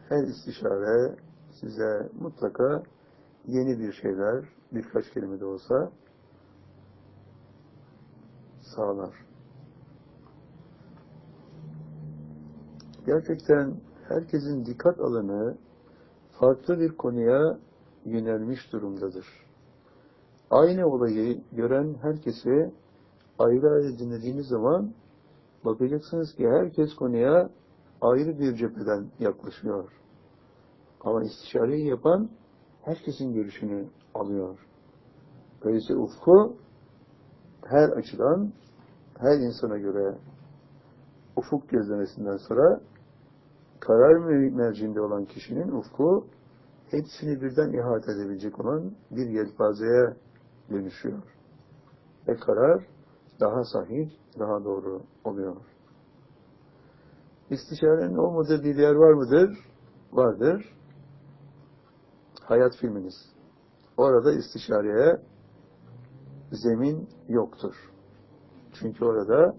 Her 0.09 0.23
istişare 0.23 1.17
size 1.61 2.09
mutlaka 2.21 2.83
yeni 3.47 3.79
bir 3.79 3.93
şeyler, 3.93 4.45
birkaç 4.73 5.11
kelime 5.11 5.41
de 5.41 5.45
olsa 5.45 5.91
sağlar. 8.61 9.27
Gerçekten 13.07 13.77
herkesin 14.09 14.67
dikkat 14.67 15.01
alanı 15.01 15.59
farklı 16.41 16.81
bir 16.81 16.97
konuya 16.97 17.59
yönelmiş 18.05 18.73
durumdadır. 18.73 19.27
Aynı 20.51 20.87
olayı 20.87 21.43
gören 21.53 21.95
herkesi 22.03 22.73
ayrı 23.39 23.71
ayrı 23.71 23.99
dinlediğimiz 23.99 24.47
zaman 24.47 24.95
bakacaksınız 25.67 26.35
ki 26.35 26.49
herkes 26.49 26.95
konuya 26.95 27.51
ayrı 28.01 28.39
bir 28.39 28.55
cepheden 28.55 29.11
yaklaşıyor. 29.19 29.93
Ama 31.01 31.23
istişareyi 31.25 31.87
yapan 31.89 32.31
herkesin 32.83 33.33
görüşünü 33.33 33.89
alıyor. 34.15 34.59
Öyleyse 35.63 35.97
ufku 35.97 36.57
her 37.65 37.89
açıdan 37.89 38.53
her 39.19 39.39
insana 39.39 39.79
göre 39.79 40.19
ufuk 41.37 41.69
gözlemesinden 41.69 42.37
sonra 42.37 42.81
karar 43.81 44.15
mercinde 44.51 45.01
olan 45.01 45.25
kişinin 45.25 45.69
ufku 45.69 46.27
hepsini 46.91 47.41
birden 47.43 47.73
ihate 47.73 48.13
edebilecek 48.13 48.61
olan 48.61 48.93
bir 49.11 49.27
yelpazeye 49.27 50.17
dönüşüyor. 50.71 51.23
Ve 52.29 52.37
karar 52.37 52.87
daha 53.41 53.65
sahih, 53.65 54.11
daha 54.39 54.65
doğru 54.65 55.03
oluyor. 55.25 55.57
İstişarenin 57.51 58.17
olmadığı 58.17 58.65
bir 58.65 58.77
yer 58.77 58.95
var 58.95 59.13
mıdır? 59.13 59.59
Vardır. 60.13 60.77
Hayat 62.43 62.77
filminiz. 62.77 63.15
Orada 63.97 64.33
istişareye 64.33 65.21
zemin 66.53 67.09
yoktur. 67.29 67.75
Çünkü 68.73 69.05
orada 69.05 69.57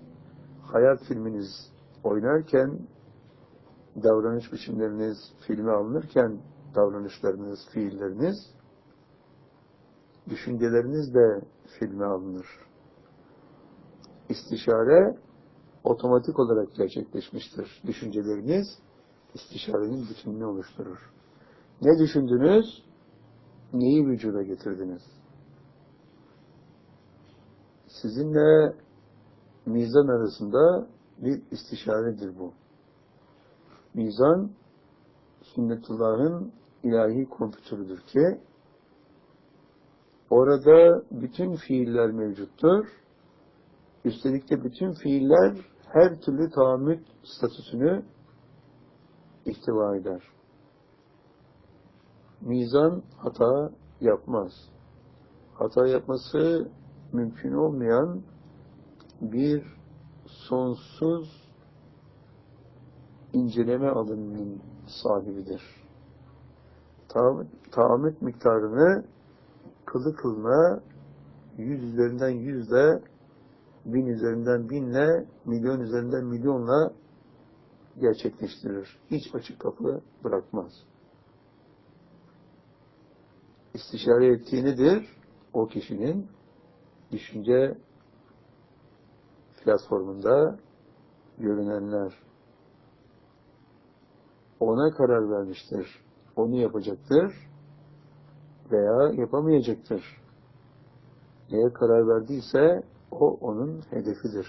hayat 0.61 0.99
filminiz 1.03 1.71
oynarken 2.03 2.79
davranış 4.03 4.53
biçimleriniz 4.53 5.17
filme 5.47 5.71
alınırken 5.71 6.39
davranışlarınız, 6.75 7.59
fiilleriniz 7.73 8.57
düşünceleriniz 10.29 11.13
de 11.13 11.41
filme 11.79 12.05
alınır. 12.05 12.66
İstişare 14.29 15.17
otomatik 15.83 16.39
olarak 16.39 16.75
gerçekleşmiştir. 16.75 17.81
Düşünceleriniz 17.87 18.79
istişarenin 19.33 20.05
bütününü 20.09 20.45
oluşturur. 20.45 21.11
Ne 21.81 21.99
düşündünüz? 21.99 22.83
Neyi 23.73 24.07
vücuda 24.07 24.43
getirdiniz? 24.43 25.01
Sizinle 27.87 28.75
mizan 29.65 30.07
arasında 30.07 30.87
bir 31.17 31.41
istişaredir 31.51 32.39
bu. 32.39 32.53
Mizan, 33.93 34.51
sünnetullahın 35.41 36.51
ilahi 36.83 37.25
kompütürüdür 37.25 38.01
ki, 38.01 38.41
orada 40.29 41.03
bütün 41.11 41.55
fiiller 41.55 42.11
mevcuttur. 42.11 42.87
Üstelik 44.07 44.49
de 44.49 44.63
bütün 44.63 44.93
fiiller 44.93 45.57
her 45.93 46.21
türlü 46.21 46.49
tahammül 46.49 46.99
statüsünü 47.23 48.05
ihtiva 49.45 49.95
eder. 49.97 50.23
Mizan 52.41 53.03
hata 53.17 53.71
yapmaz. 54.01 54.51
Hata 55.53 55.87
yapması 55.87 56.71
mümkün 57.13 57.53
olmayan 57.53 58.21
bir 59.21 59.63
sonsuz 60.25 61.51
inceleme 63.33 63.89
alanının 63.89 64.61
sahibidir. 65.03 65.61
Tahammül 67.71 68.15
miktarını 68.21 69.05
kılı 69.85 70.15
kılına 70.15 70.81
yüz 71.57 71.83
üzerinden 71.83 72.29
yüzle, 72.29 73.01
bin 73.93 74.05
üzerinden 74.05 74.69
binle, 74.69 75.25
milyon 75.45 75.79
üzerinden 75.79 76.25
milyonla 76.25 76.93
gerçekleştirir. 77.99 78.99
Hiç 79.11 79.35
açık 79.35 79.59
kapı 79.59 80.01
bırakmaz. 80.23 80.71
İstişare 83.73 84.27
ettiği 84.27 84.65
nedir? 84.65 85.17
O 85.53 85.67
kişinin 85.67 86.27
düşünce 87.11 87.77
platformunda 89.63 90.59
görünenler 91.37 92.13
ona 94.59 94.91
karar 94.91 95.29
vermiştir. 95.29 96.03
Onu 96.35 96.55
yapacaktır 96.55 97.33
veya 98.71 99.11
yapamayacaktır. 99.13 100.21
Neye 101.51 101.73
karar 101.73 102.07
verdiyse 102.07 102.83
o 103.11 103.37
onun 103.41 103.81
hedefidir. 103.89 104.47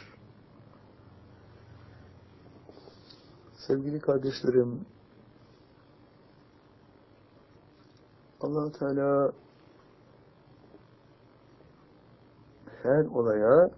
Sevgili 3.67 4.01
kardeşlerim, 4.01 4.87
allah 8.41 8.73
Teala 8.73 9.33
her 12.83 13.05
olaya 13.05 13.71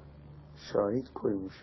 şahit 0.72 1.14
koymuş. 1.14 1.55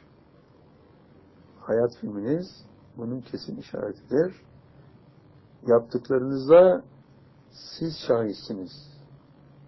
Hayat 1.59 1.95
filminiz 2.01 2.65
bunun 2.97 3.22
kesin 3.22 3.57
işaretidir. 3.57 4.45
Yaptıklarınızda 5.68 6.84
siz 7.51 7.97
şahitsiniz. 8.07 8.72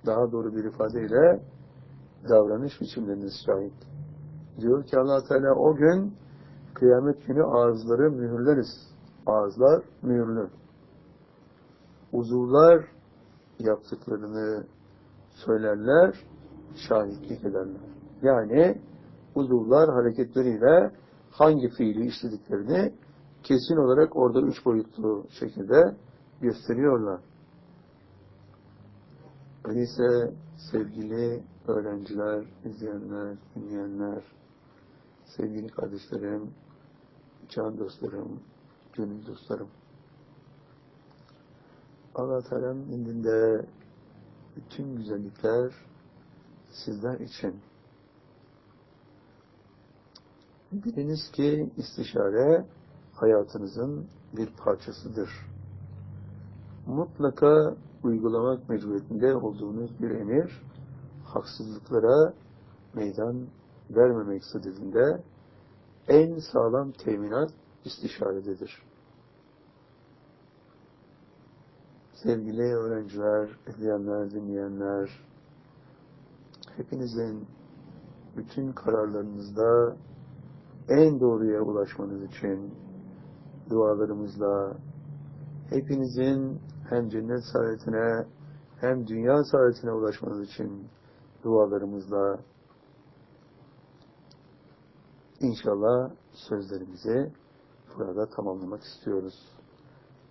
Daha 0.05 0.31
doğru 0.31 0.55
bir 0.55 0.63
ifadeyle 0.63 1.43
davranış 2.29 2.81
biçimleriniz 2.81 3.33
şahit. 3.45 3.73
Diyor 4.59 4.83
ki 4.83 4.99
allah 4.99 5.23
Teala 5.23 5.55
o 5.55 5.75
gün 5.75 6.13
kıyamet 6.73 7.27
günü 7.27 7.43
ağızları 7.43 8.11
mühürleriz. 8.11 8.89
Ağızlar 9.25 9.83
mühürlü. 10.01 10.49
Uzuvlar 12.13 12.85
yaptıklarını 13.59 14.63
söylerler, 15.29 16.15
şahitlik 16.89 17.45
ederler. 17.45 17.81
Yani 18.21 18.81
uzuvlar 19.35 19.89
hareketleriyle 19.89 20.91
hangi 21.31 21.69
fiili 21.69 22.05
işlediklerini 22.05 22.93
kesin 23.43 23.77
olarak 23.77 24.15
orada 24.15 24.41
üç 24.41 24.65
boyutlu 24.65 25.25
şekilde 25.39 25.95
gösteriyorlar. 26.41 27.21
Öyleyse 29.65 30.33
sevgili 30.71 31.43
öğrenciler, 31.67 32.45
izleyenler, 32.65 33.37
dinleyenler, 33.55 34.23
sevgili 35.25 35.67
kardeşlerim, 35.67 36.53
can 37.49 37.77
dostlarım, 37.77 38.39
gönül 38.93 39.25
dostlarım. 39.25 39.69
Allah 42.15 42.41
Teala'nın 42.41 42.89
indinde 42.91 43.65
bütün 44.55 44.95
güzellikler 44.95 45.73
sizler 46.71 47.19
için. 47.19 47.55
Biliniz 50.71 51.31
ki 51.31 51.69
istişare 51.77 52.65
hayatınızın 53.13 54.07
bir 54.33 54.49
parçasıdır. 54.49 55.29
Mutlaka 56.87 57.75
uygulamak 58.03 58.69
mecburiyetinde 58.69 59.35
olduğunuz 59.35 60.01
bir 60.01 60.09
emir, 60.09 60.61
haksızlıklara 61.25 62.33
meydan 62.93 63.47
vermemek 63.89 64.45
sadedinde 64.45 65.23
en 66.07 66.37
sağlam 66.53 66.91
teminat 66.91 67.51
istişarededir. 67.85 68.83
Sevgili 72.13 72.61
öğrenciler, 72.61 73.49
izleyenler, 73.67 74.31
dinleyenler, 74.31 75.09
hepinizin 76.77 77.47
bütün 78.37 78.71
kararlarınızda 78.71 79.97
en 80.89 81.19
doğruya 81.19 81.61
ulaşmanız 81.61 82.23
için 82.23 82.73
dualarımızla 83.69 84.77
hepinizin 85.69 86.59
hem 86.89 87.09
cennet 87.09 87.43
saadetine 87.43 88.25
hem 88.81 89.07
dünya 89.07 89.43
saadetine 89.43 89.91
ulaşmanız 89.91 90.41
için 90.41 90.87
dualarımızla 91.43 92.39
inşallah 95.39 96.11
sözlerimizi 96.31 97.31
burada 97.97 98.29
tamamlamak 98.29 98.81
istiyoruz. 98.83 99.55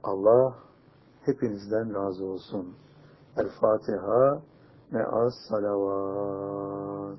Allah 0.02 0.54
hepinizden 1.22 1.94
razı 1.94 2.24
olsun. 2.24 2.74
El 3.36 3.48
Fatiha 3.60 4.42
me'as 4.90 5.34
salavat. 5.48 7.18